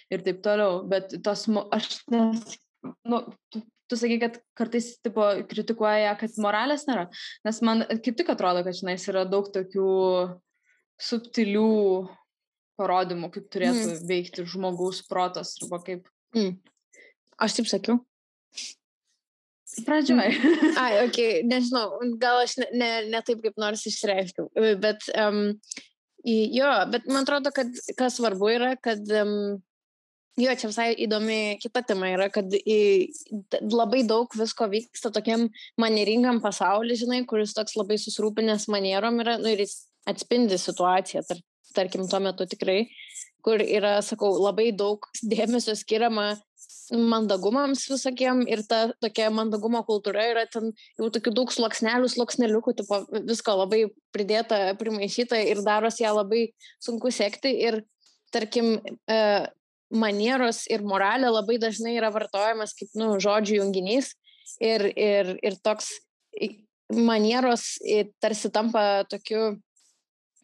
[0.09, 0.81] Ir taip toliau.
[0.89, 1.45] Bet tos,
[1.75, 3.21] aš nu,
[3.87, 7.07] tu sakai, kad kartais tipo, kritikuoja, kad moralės nėra.
[7.45, 9.91] Nes man kaip tik atrodo, kad žinai, yra daug tokių
[11.07, 11.69] subtilių
[12.77, 14.01] parodymų, kaip turėtų mm.
[14.09, 16.09] veikti žmogaus protas arba kaip.
[16.35, 16.57] Mm.
[17.41, 18.01] Aš taip sakiau.
[19.85, 20.37] Pradžioj.
[20.83, 24.49] Ai, ok, nežinau, gal aš ne, ne, ne taip kaip nors išreiškiau,
[24.81, 25.41] bet um,
[26.23, 29.57] jo, bet man atrodo, kad kas svarbu yra, kad um,
[30.37, 32.51] Jo, čia visai įdomi kita tema yra, kad
[33.73, 35.47] labai daug visko vyksta tokiam
[35.81, 39.73] manieringam pasauliu, žinai, kuris toks labai susirūpinęs manierom yra, nu ir jis
[40.05, 41.41] atspindi situaciją, tar,
[41.73, 42.83] tarkim, tuo metu tikrai,
[43.47, 46.33] kur yra, sakau, labai daug dėmesio skiriama
[46.91, 53.01] mandagumams visokiem ir ta tokia mandagumo kultūra yra ten jau tokių daug sluoksnelių, sluoksneliukų, tipo,
[53.27, 53.85] visko labai
[54.15, 56.49] pridėta, primaišyta ir daros ją labai
[56.83, 57.81] sunku sekti ir
[58.35, 58.77] tarkim,
[59.07, 59.19] e,
[59.95, 64.11] manieros ir moralė labai dažnai yra vartojamas kaip nu, žodžių junginys
[64.59, 65.93] ir, ir, ir toks
[66.91, 67.77] manieros
[68.23, 69.57] tarsi tampa tokiu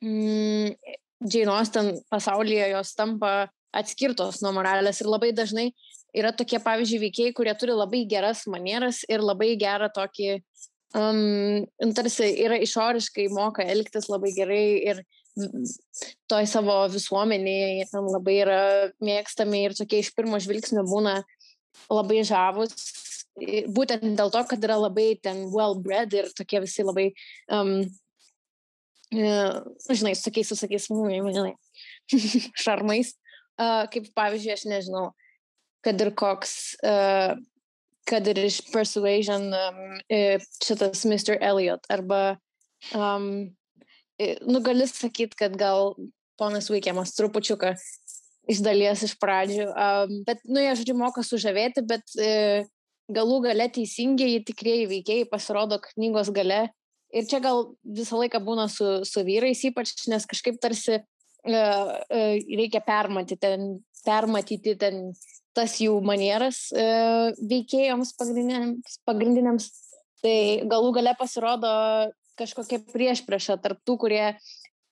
[0.04, 0.76] mm,
[1.22, 3.34] džiainos ten pasaulyje jos tampa
[3.74, 5.72] atskirtos nuo moralės ir labai dažnai
[6.14, 10.36] yra tokie, pavyzdžiui, veikėjai, kurie turi labai geras manieras ir labai gerą tokį,
[10.98, 11.66] um,
[11.98, 15.04] tarsi yra išoriškai moka elgtis labai gerai ir
[16.30, 18.60] toj savo visuomenėje, jie ten labai yra
[19.02, 21.22] mėgstami ir tokie iš pirmo žvilgsnio būna
[21.90, 22.76] labai žavus.
[23.74, 27.08] Būtent dėl to, kad yra labai ten well-bred ir tokie visi labai,
[27.50, 27.82] um,
[29.14, 31.54] žinai, su tokiais, su tokiais, žinai,
[32.66, 33.14] šarmais.
[33.54, 35.12] Uh, kaip pavyzdžiui, aš nežinau,
[35.86, 37.36] kad ir koks, uh,
[38.10, 39.84] kad ir iš Persuasion um,
[40.58, 41.38] šitas Mr.
[41.38, 42.40] Elliot arba
[42.98, 43.54] um,
[44.18, 45.94] nu, gali sakyti, kad gal
[46.40, 47.76] ponas Vaikiamas trupučiuką
[48.52, 52.66] iš dalies iš pradžių, um, bet, nu, jie, žodžiu, moka sužavėti, bet e,
[53.14, 56.66] galų gale teisingiai tikrieji veikėjai pasirodo knygos gale.
[57.14, 61.04] Ir čia gal visą laiką būna su, su vyrais, ypač, nes kažkaip tarsi e,
[61.54, 62.24] e,
[62.58, 63.68] reikia permatyti ten,
[64.06, 65.12] permatyti ten
[65.54, 66.86] tas jų manieras e,
[67.38, 69.70] veikėjams pagrindiniams, pagrindiniams.
[70.24, 70.38] Tai
[70.72, 71.70] galų gale pasirodo
[72.40, 74.26] kažkokia priešprieša tarp tų, kurie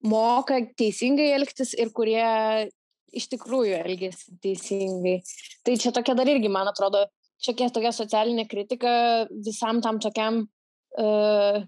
[0.05, 2.21] moka teisingai elgtis ir kurie
[3.15, 5.17] iš tikrųjų elgesi teisingai.
[5.65, 7.05] Tai čia tokia dar irgi, man atrodo,
[7.41, 8.93] šiokia tokia socialinė kritika
[9.45, 11.63] visam tam tokiam uh,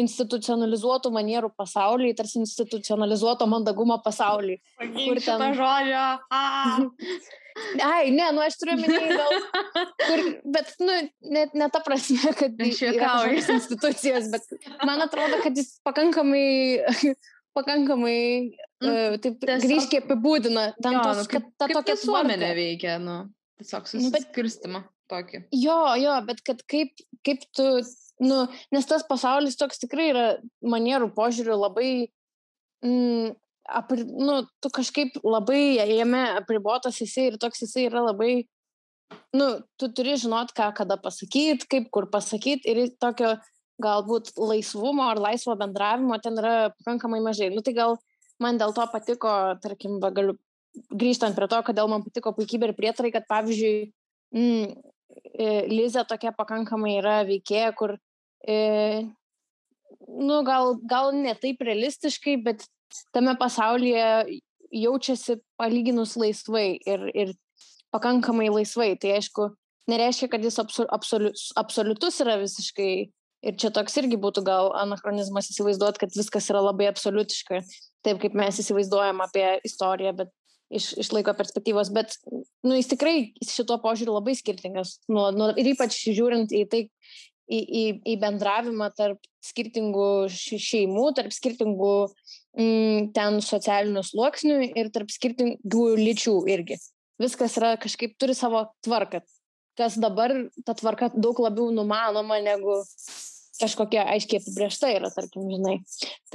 [0.00, 4.60] institucionalizuotų manierų pasaulyje, tarsi institucionalizuoto mandagumo pasaulyje.
[4.80, 6.04] Kur ten žodžio.
[7.82, 9.36] Ai, ne, nu aš turiu minėti gal,
[10.08, 10.22] kur,
[10.56, 10.96] bet, nu,
[11.36, 16.82] net ne ta prasme, kad yra institucijos, bet man atrodo, kad jis pakankamai,
[17.58, 18.18] pakankamai,
[18.82, 19.68] uh, taip, tiesiog...
[19.68, 23.20] grįžkiai apibūdina, ten jo, tos, nu, kaip, kad ta tokia visuomenė veikia, nu,
[23.62, 25.44] tiesiog susiskirstimą nu, tokį.
[25.56, 26.92] Jo, jo, bet kad kaip,
[27.26, 27.68] kaip tu,
[28.24, 28.44] nu,
[28.74, 30.26] nes tas pasaulis toks tikrai yra
[30.62, 31.90] manierų požiūrių labai
[32.84, 33.34] mm,
[33.80, 38.44] apri, nu, tu kažkaip labai jame apribotas jisai ir toks jisai yra labai
[39.34, 43.34] nu, tu turi žinot, ką kada pasakyti, kaip kur pasakyti ir tokio
[43.82, 47.50] galbūt laisvumo ar laisvo bendravimo ten yra pakankamai mažai.
[47.54, 47.98] Nu, tai gal
[48.42, 49.32] man dėl to patiko,
[49.62, 50.36] tarkim, galiu
[50.94, 53.90] grįžtant prie to, kodėl man patiko puikybė ir prietarai, kad pavyzdžiui,
[54.34, 54.74] mm,
[55.70, 57.96] Liza tokia pakankamai yra veikėja, kur,
[58.46, 58.56] e,
[60.08, 62.66] nu, gal, gal ne taip realistiškai, bet
[63.14, 64.06] tame pasaulyje
[64.74, 67.34] jaučiasi palyginus laisvai ir, ir
[67.94, 68.94] pakankamai laisvai.
[69.00, 69.48] Tai aišku,
[69.90, 72.94] nereiškia, kad jis absoliutus, absoliutus yra visiškai.
[73.44, 77.58] Ir čia toks irgi būtų gal anachronizmas įsivaizduoti, kad viskas yra labai absoliutiška,
[78.06, 80.30] taip kaip mes įsivaizduojam apie istoriją, bet
[80.72, 81.92] iš, iš laiko perspektyvos.
[81.94, 82.16] Bet
[82.64, 84.98] nu, jis tikrai šito požiūriu labai skirtingas.
[85.10, 86.82] Nu, nu, ir ypač žiūrint į tai,
[87.50, 87.84] į, į,
[88.14, 91.94] į bendravimą tarp skirtingų šeimų, tarp skirtingų
[92.56, 96.80] mm, ten socialinių sluoksnių ir tarp skirtingų lyčių irgi
[97.20, 99.22] viskas yra kažkaip turi savo tvarką.
[99.78, 100.32] Kas dabar
[100.66, 102.78] ta tvarka daug labiau numanoma negu
[103.58, 105.76] kažkokia aiškiai apibriešta yra, tarkim, žinai.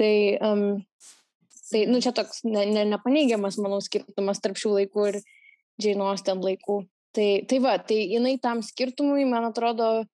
[0.00, 0.12] Tai,
[0.44, 0.64] um,
[1.72, 5.20] tai nu, čia toks ne, ne, nepaneigiamas, manau, skirtumas tarp šių laikų ir
[5.80, 6.82] Džainos ten laikų.
[7.16, 10.04] Tai, tai va, tai jinai tam skirtumui, man atrodo,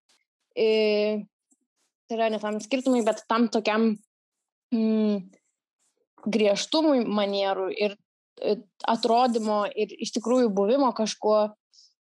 [0.57, 0.69] e,
[2.09, 3.91] tai yra ne tam skirtumui, bet tam tokiam
[4.73, 5.19] mm,
[6.25, 7.97] griežtumui manierų ir
[8.89, 11.39] atrodymo ir iš tikrųjų buvimo kažkuo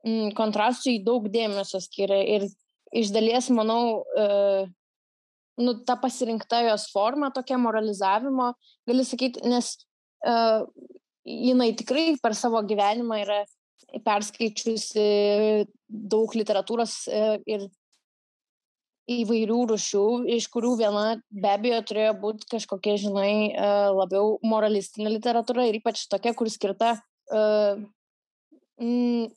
[0.05, 2.21] mm, kontrastui daug dėmesio skiria.
[2.21, 2.47] Ir
[2.93, 4.65] iš dalies, manau, e,
[5.61, 8.53] nu, ta pasirinkta jos forma tokia moralizavimo,
[8.89, 9.75] gali sakyti, nes
[10.25, 10.33] e,
[11.25, 13.43] jinai tikrai per savo gyvenimą yra
[14.03, 15.05] perskaičiusi
[15.87, 17.23] daug literatūros e,
[17.53, 17.67] ir
[19.13, 20.03] įvairių rušių,
[20.37, 26.07] iš kurių viena be abejo turėjo būti kažkokia, žinai, e, labiau moralistinė literatūra ir ypač
[26.11, 27.83] tokia, kur skirta uh,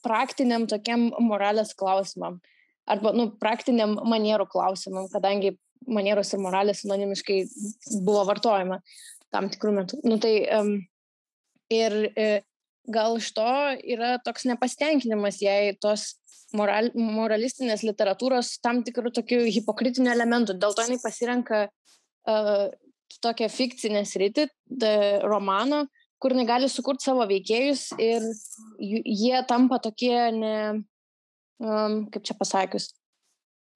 [0.03, 2.41] praktiniam tokiam moralės klausimam.
[2.87, 5.57] Arba, nu, praktiniam manierų klausimam, kadangi
[5.87, 7.41] manieros ir moralės sinonimiškai
[8.07, 8.81] buvo vartojama
[9.35, 10.01] tam tikrų metų.
[10.07, 10.77] Nu, tai, um,
[11.72, 12.29] ir e,
[12.93, 13.49] gal iš to
[13.83, 16.14] yra toks nepastenkinimas, jei tos
[16.57, 20.57] moral, moralistinės literatūros tam tikrų tokių hipokritinių elementų.
[20.62, 22.66] Dėl to jinai pasirenka uh,
[23.22, 24.47] tokią fikcinę sritį,
[25.27, 25.85] romaną,
[26.22, 28.24] kur jinai gali sukurti savo veikėjus ir
[28.81, 30.57] jie tampa tokie, ne,
[31.62, 32.91] um, kaip čia pasakius,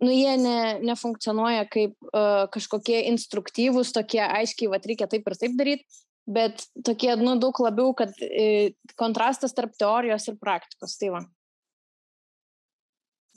[0.01, 5.59] nu, jie ne, nefunkcionuoja kaip uh, kažkokie instruktyvūs, tokie aiškiai, va, reikia taip ir taip
[5.59, 10.96] daryti, bet tokie, nu, daug labiau, kad e, kontrastas tarp teorijos ir praktikos.
[11.01, 11.22] Tai va.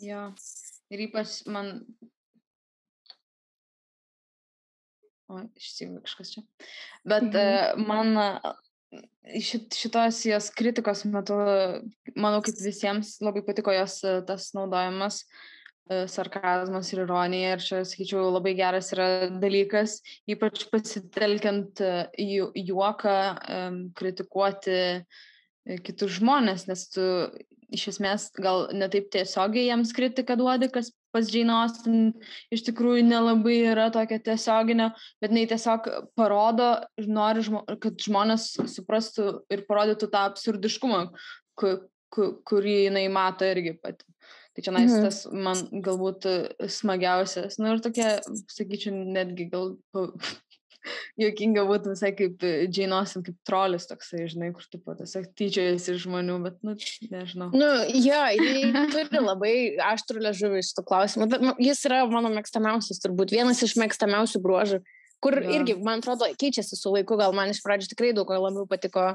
[0.04, 0.28] Jo.
[0.94, 1.80] Ir ypač man.
[5.32, 6.44] O, išsijungia kažkas čia.
[7.08, 7.88] Bet mhm.
[7.88, 8.14] man
[9.42, 11.38] šit, šitos jos kritikos metu,
[12.14, 15.24] manau, kaip visiems labai patiko jos tas naudojimas,
[15.90, 17.56] sarkazmas ir ironija.
[17.58, 19.08] Ir čia, sakyčiau, labai geras yra
[19.42, 21.84] dalykas, ypač pasitelkiant
[22.18, 23.18] juoką,
[24.00, 24.80] kritikuoti
[25.84, 27.04] kitus žmonės, nes tu
[27.74, 32.14] iš esmės gal netaip tiesiogiai jiems kritiką duodi, kas pas Austen
[32.54, 37.46] iš tikrųjų nelabai yra tokia tiesioginė, bet jinai tiesiog parodo, nori,
[37.82, 41.04] kad žmonės suprastų ir parodytų tą absurdiškumą,
[42.14, 44.06] kurį jinai mato irgi pati.
[44.54, 45.06] Tai čia nais mhm.
[45.08, 46.28] tas man galbūt
[46.70, 47.58] smagiausias.
[47.58, 48.18] Na nu, ir tokia,
[48.54, 49.74] sakyčiau, netgi gal
[51.22, 56.36] Jokinga būtų visai kaip Džainosin, kaip trolis toksai, žinai, kur tu tiesiog tyčiojasi iš žmonių,
[56.44, 56.76] bet, nu,
[57.12, 57.50] nežinau.
[57.56, 59.54] Nu, jo, jis turi labai
[59.94, 64.44] aštrų ležuvį iš tų klausimų, bet nu, jis yra mano mėgstamiausias, turbūt vienas iš mėgstamiausių
[64.44, 64.82] bruožų,
[65.24, 65.56] kur jo.
[65.56, 69.14] irgi, man atrodo, keičiasi su laiku, gal man iš pradžių tikrai daug labiau patiko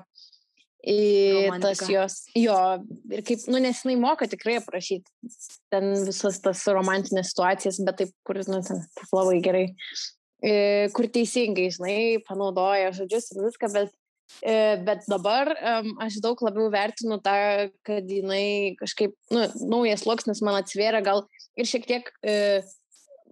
[0.86, 2.58] į tas jos, jo,
[3.10, 5.32] ir kaip, nu, nes jinai moka tikrai aprašyti
[5.72, 9.66] ten visas tas romantinės situacijas, bet taip, kur, nu, ten, labai gerai
[10.94, 13.94] kur teisingai, žinai, panaudoja žodžius ir viską, bet,
[14.86, 17.34] bet dabar um, aš daug labiau vertinu tą,
[17.86, 21.24] kad jinai kažkaip, nu, naujas loksnis man atsvėrė, gal
[21.58, 22.62] ir šiek tiek, uh,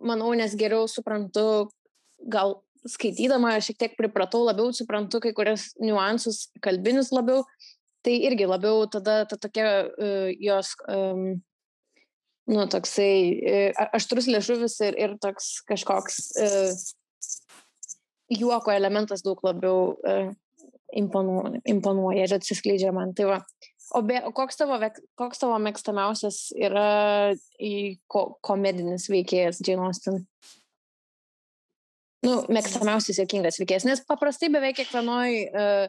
[0.03, 1.69] manau, nes geriau suprantu,
[2.27, 2.59] gal
[2.91, 7.45] skaitydama šiek tiek pripratau, labiau suprantu kai kurias niuansus, kalbinius labiau,
[8.07, 11.41] tai irgi labiau tada ta tokia uh, jos um,
[12.47, 13.55] nu, toksai e,
[13.99, 16.71] aštrus liežuvis ir, ir toks kažkoks uh,
[18.31, 20.31] juoko elementas daug labiau uh,
[20.95, 23.15] imponuoja, imponuoja ir atsiskleidžia man.
[23.17, 23.41] Tai va.
[23.95, 24.79] O, be, o koks, tavo,
[25.19, 27.35] koks tavo mėgstamiausias yra
[28.11, 30.25] ko, komedinis veikėjas Jane Austen?
[32.27, 35.87] Nu, mėgstamiausias jokingas veikėjas, nes paprastai beveik kiekvienoj uh,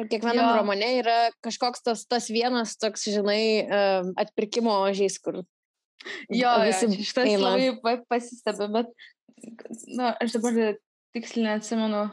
[0.00, 0.50] kiekvienam Jo.
[0.60, 5.42] romane yra kažkoks tas, tas vienas toks, žinai, um, atpirkimo ožiais, kur
[6.32, 7.50] Jo, visi jo, šitas eina.
[7.50, 8.92] labai pa- pasistebi, bet,
[9.98, 10.56] na, aš dabar
[11.12, 12.06] tiksliai neatsimenu,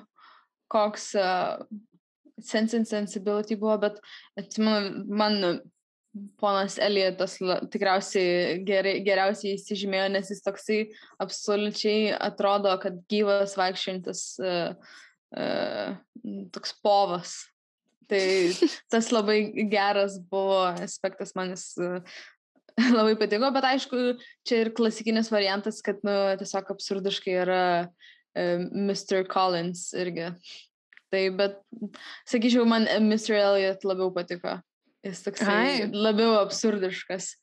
[0.73, 1.63] koks uh,
[2.43, 4.01] Sense and Sensibility buvo, bet
[4.37, 5.39] atsimenu, man
[6.39, 10.79] ponas Eliotas la- tikriausiai gerai, geriausiai įsižymėjo, nes jis toksai
[11.23, 14.95] absoliučiai atrodo, kad gyvas vaikščiantis uh,
[15.37, 15.93] uh,
[16.55, 17.37] toks povas.
[18.07, 18.23] Tai
[18.93, 19.41] tas labai
[19.71, 21.73] geras buvo aspektas manis
[22.77, 24.03] labai patiko, bet aišku,
[24.45, 29.25] čia ir klasikinis variantas, kad, nu, tiesiog absurdiškai yra uh, Mr.
[29.29, 30.31] Collins irgi.
[31.07, 31.61] Tai, bet,
[32.27, 33.37] sakyčiau, man e, Mr.
[33.39, 34.57] Elliot labiau patiko.
[35.05, 35.91] Jis toksai Ai.
[35.93, 37.35] labiau absurdiškas.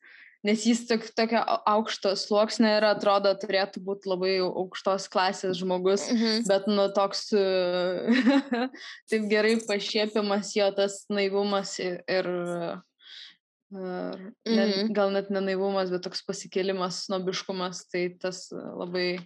[0.45, 6.03] Nes jis tok, tokio au- aukšto sluoksnio ir atrodo turėtų būti labai aukštos klasės žmogus,
[6.11, 6.43] Mhm.
[6.47, 7.31] bet nu toks
[9.09, 12.25] taip gerai pašiepiamas jo tas naivumas ir, ir,
[13.73, 14.93] ir net, Mhm.
[14.93, 19.17] gal net ne naivumas, bet toks pasikėlimas, snobiškumas, tai tas labai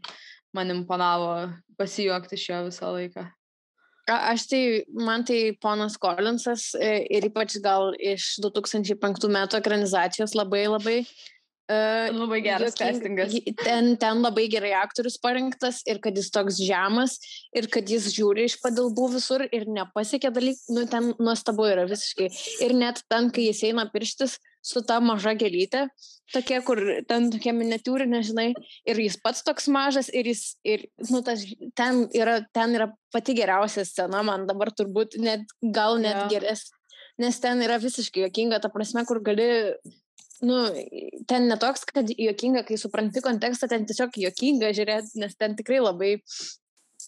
[0.55, 3.27] man imponavo pasijuokti iš jo visą laiką.
[4.10, 10.66] Aš tai, man tai ponas Collinsas e, ir ypač gal iš 2005 metų ekranizacijos labai
[10.70, 11.01] labai.
[11.70, 13.36] Uh, Labai geras castingas.
[13.62, 17.20] Ten, ten labai gerai aktorius parinktas ir kad jis toks žemas
[17.53, 22.32] ir kad jis žiūri iš padilbų visur ir nepasiekia dalykų, nu ten nuostabu yra visiškai.
[22.66, 25.86] Ir net ten, kai jis eina pirštis su ta maža gelytė,
[26.34, 28.47] tokia, kur ten tokia miniatūrinė, žinai,
[28.89, 31.45] ir jis pats toks mažas ir jis, ir, nu, tas,
[31.80, 36.26] ten yra, ten yra pati geriausia scena, man dabar turbūt net, gal net Jo.
[36.26, 36.34] yeah.
[36.36, 36.68] geres,
[37.20, 39.49] nes ten yra visiškai jokinga, ta prasme, kur gali,
[40.45, 40.62] nu,
[41.30, 46.18] ten netoks, kad jokinga, kai supranti kontekstą, ten tiesiog jokinga žiūrėti, nes ten tikrai labai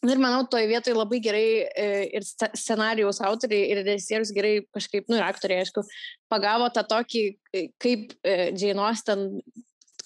[0.01, 1.87] Ir manau, toje vietoje labai gerai e,
[2.17, 5.83] ir sce- scenarijaus autoriai ir režisierius gerai kažkaip, nu ir aktoriai, aišku,
[6.31, 7.23] pagavo tą tokį,
[7.53, 9.27] e, kaip Jane Austen,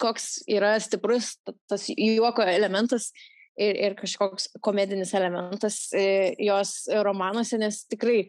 [0.02, 3.12] koks yra stiprus ta- tas juoko elementas
[3.56, 6.74] ir, ir kažkoks komedinis elementas e, jos
[7.06, 8.26] romanuose, nes tikrai,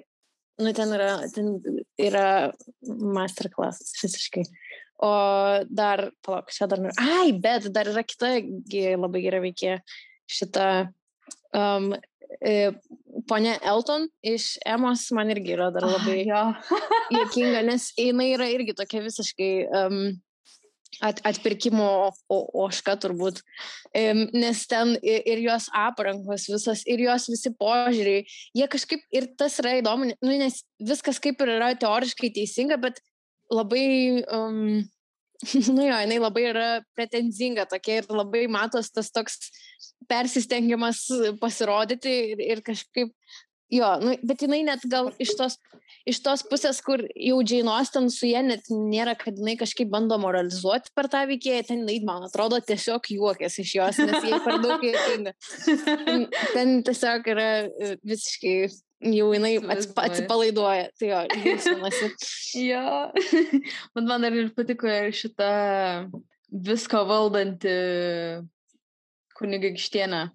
[0.62, 1.57] nu ten yra, ten
[1.98, 2.26] yra
[2.84, 4.44] masterclass visiškai.
[5.02, 5.11] O
[5.68, 8.36] dar, palauk, čia dar, ai, bet dar yra kita
[8.96, 9.80] labai gera veikėja
[10.30, 10.68] šita
[11.55, 11.93] um,
[12.43, 12.70] e,
[13.29, 16.45] ponia Elton iš Emos man irgi yra dar labai jo.
[17.14, 19.51] juokinga, nes jinai yra irgi tokia visiškai
[19.81, 20.01] um,
[21.05, 21.87] at, atpirkimo
[22.33, 23.43] o- oška turbūt,
[23.99, 28.24] um, nes ten i- ir jos aprangos visas, ir jos visi požiūriai,
[28.57, 33.03] jie kažkaip, ir tas yra įdomu, nu, nes viskas kaip ir yra teoriškai teisinga, bet
[33.53, 34.85] labai, um,
[35.76, 39.39] nu jo, jinai labai yra pretenzinga tokia ir labai matos tas toks
[40.11, 41.07] persistengiamas
[41.41, 43.11] pasirodyti ir, ir kažkaip,
[43.72, 45.57] jo, nu, bet jinai net gal iš tos,
[46.07, 50.18] iš tos pusės, kur jau Džainos ten su jie net nėra, kad jinai kažkaip bando
[50.22, 54.61] moralizuoti per tą veikėją, ten jinai, man atrodo, tiesiog juokės iš jos, nes jie per
[54.62, 55.34] daug juokinga.
[56.07, 58.55] Ten- Ten tiesiog yra e, visiškai,
[59.01, 62.11] jau jinai atsipalaiduoja, tai jo, linksminasi.
[62.62, 62.86] Jo,
[63.94, 65.51] bet man dar ir patiko ir šita
[66.66, 67.76] visko valdanti
[69.36, 70.26] kunigaikštienė.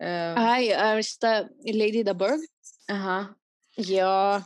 [0.00, 0.10] E,
[0.40, 1.38] Ai, ar šitą
[1.72, 2.44] Lady Burg?
[2.92, 3.18] Aha.
[3.76, 4.40] Jo,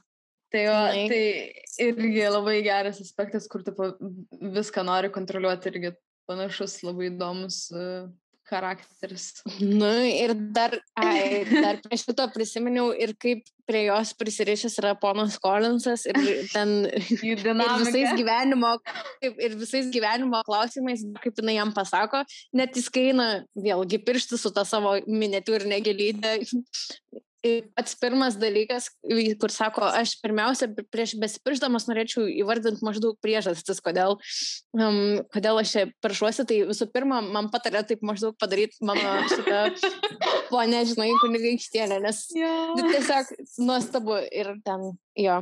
[0.50, 1.08] Tai, jo, Žinai.
[1.10, 3.70] tai irgi labai geras aspektas, kur tu
[4.56, 5.92] viską nori kontroliuoti, irgi
[6.26, 7.84] panašus labai įdomus e,
[8.50, 9.42] charakteris.
[9.60, 15.38] nu ir dar, ai, dar prie šito prisiminiau ir kaip prie jos prisirišęs yra ponas
[15.42, 16.18] Collinsas ir
[16.50, 16.74] ten
[17.30, 18.74] ir visais gyvenimo,
[19.30, 22.24] ir visais gyvenimo klausimais, kaip jinai jam pasako,
[22.56, 26.38] net jis kai eina vėlgi piršti su tą savo miniatūrinę gėlydę.
[27.40, 28.90] Pats pirmas dalykas,
[29.40, 34.18] kur sako, aš pirmiausia, prieš besipiršdamas norėčiau įvardinti maždaug priežastis, kodėl,
[34.76, 36.44] um, kodėl aš čia peršuosi.
[36.48, 39.62] Tai visų pirma, man patarė taip maždaug padaryti mano šitą
[40.52, 42.74] ponę, žinai, kunigaikštienę, nes Jo.
[42.76, 45.38] Nu, tiesiog nuostabu ir ten jo.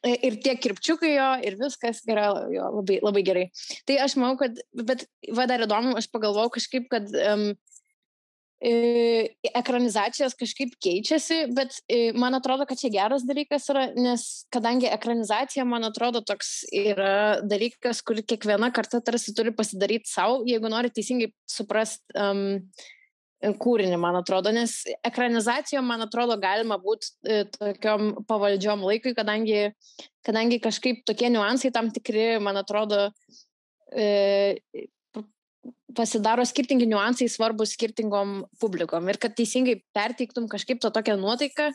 [0.00, 3.46] Ir tie kirpčiukai jo, ir viskas yra jo, labai, labai gerai.
[3.88, 5.04] Tai aš manau, kad, bet
[5.36, 7.50] va dar įdomu, aš pagalvojau kažkaip, kad um,
[8.60, 15.64] ekranizacijos kažkaip keičiasi, bet e, man atrodo, kad čia geras dalykas yra, nes kadangi ekranizacija,
[15.64, 21.30] man atrodo, toks yra dalykas, kur kiekviena karta tarsi turi pasidaryti savo, jeigu nori teisingai
[21.48, 22.60] suprasti um,
[23.40, 29.70] kūrinį, man atrodo, nes ekranizacijom, man atrodo, galima būti e, tokiom pavaldžiom laikui, kadangi,
[30.26, 33.06] kadangi kažkaip tokie niuansai tam tikri, man atrodo,
[33.96, 34.60] e,
[35.96, 41.68] pasidaro skirtingi niuansai svarbus skirtingom publikom ir kad teisingai perteiktum kažkaip tą tokią nuotaiką,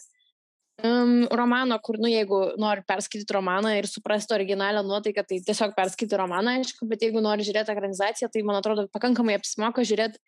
[0.84, 6.20] um, romano, kur, nu, jeigu nori perskaityti romaną ir suprasti originalią nuotaiką, tai tiesiog perskaityti
[6.20, 10.22] romaną, aišku, bet jeigu nori žiūrėti ekranizaciją, tai man atrodo pakankamai apsimoka žiūrėti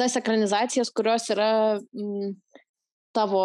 [0.00, 2.32] tas ekranizacijas, kurios yra mm,
[3.16, 3.42] tavo,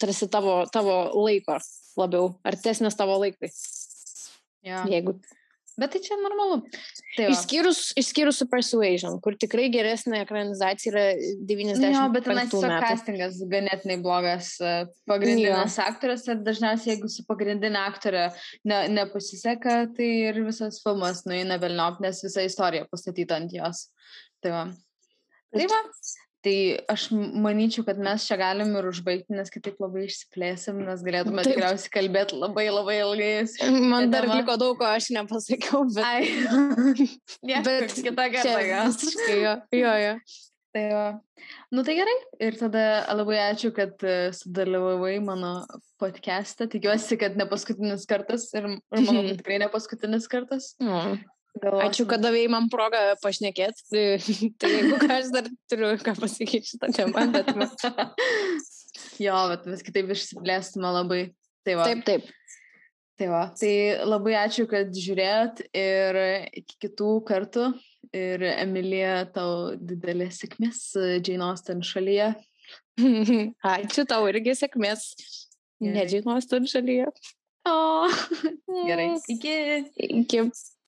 [0.00, 1.56] tarsi tavo, tavo laiko
[2.00, 3.52] labiau, artesnės tavo laikai.
[4.64, 4.82] Ja.
[4.88, 5.18] Jeigu
[5.80, 6.60] Bet tai čia normalu.
[7.16, 7.32] Tai va.
[7.34, 11.04] Išskyrus, išskyrus su Persuasion, kur tikrai geresnė ekranizacija yra
[11.50, 12.60] 90 Jo, bet metų.
[12.60, 14.52] tiesiog castingas ganėtinai blogas.
[14.62, 14.74] e,
[15.10, 18.28] Pagrindinės aktorės ir dažniausiai, jeigu su pagrindinė aktorė
[18.70, 23.88] ne, nepasiseka, tai ir visas filmas nueina velniop, nes visa istorija pastatyta ant jos.
[24.44, 24.64] Tai va.
[25.54, 25.82] Tai va.
[26.44, 26.56] Tai
[26.92, 31.54] aš manyčiau, kad mes čia galim ir užbaigti, nes kitaip labai išsiplėsim, nes galėtume Taip.
[31.54, 33.30] tikriausiai kalbėti labai labai ilgai.
[33.72, 34.36] Man dar tema.
[34.42, 36.04] liko daug, ko aš nepasakiau, bet...
[36.04, 36.28] Ai.
[37.44, 40.12] Ne, Bet kitą kartą jo, jo, jo.
[40.74, 41.06] Tai va.
[41.70, 42.14] Nu tai gerai.
[42.42, 42.84] Ir tada
[43.14, 45.52] labai ačiū, kad e, sudalyvavai mano
[46.02, 46.66] podcast'e.
[46.72, 50.72] Tikiuosi, kad ne paskutinis kartas ir, ir manau, kad tikrai ne paskutinis kartas.
[50.82, 51.20] Mm.
[51.54, 51.86] Galvosim.
[51.86, 53.84] Ačiū, kad davėjai man progą pašnekėti.
[53.94, 54.04] Tai,
[54.58, 57.52] tai jeigu ką, aš dar turiu ką pasakyti šitą temą, bet...
[59.24, 61.20] jo, bet vis kitaip išsiplėstume labai.
[61.64, 61.86] Tai va.
[61.90, 62.26] Taip, taip.
[63.20, 63.44] Tai va.
[63.54, 63.74] Tai
[64.10, 66.18] labai ačiū, kad žiūrėjot ir
[66.62, 67.70] iki kitų kartų.
[68.14, 70.82] Ir Emilija, tau didelė sėkmės
[71.24, 72.34] Jane Austen šalyje.
[73.74, 75.08] Ačiū tau irgi sėkmės.
[75.82, 75.94] Gerai.
[75.96, 77.08] Nedžinos tu šalyje.
[77.66, 77.74] O,
[78.86, 79.08] gerai.
[79.34, 79.56] Iki.
[80.22, 80.44] Iki.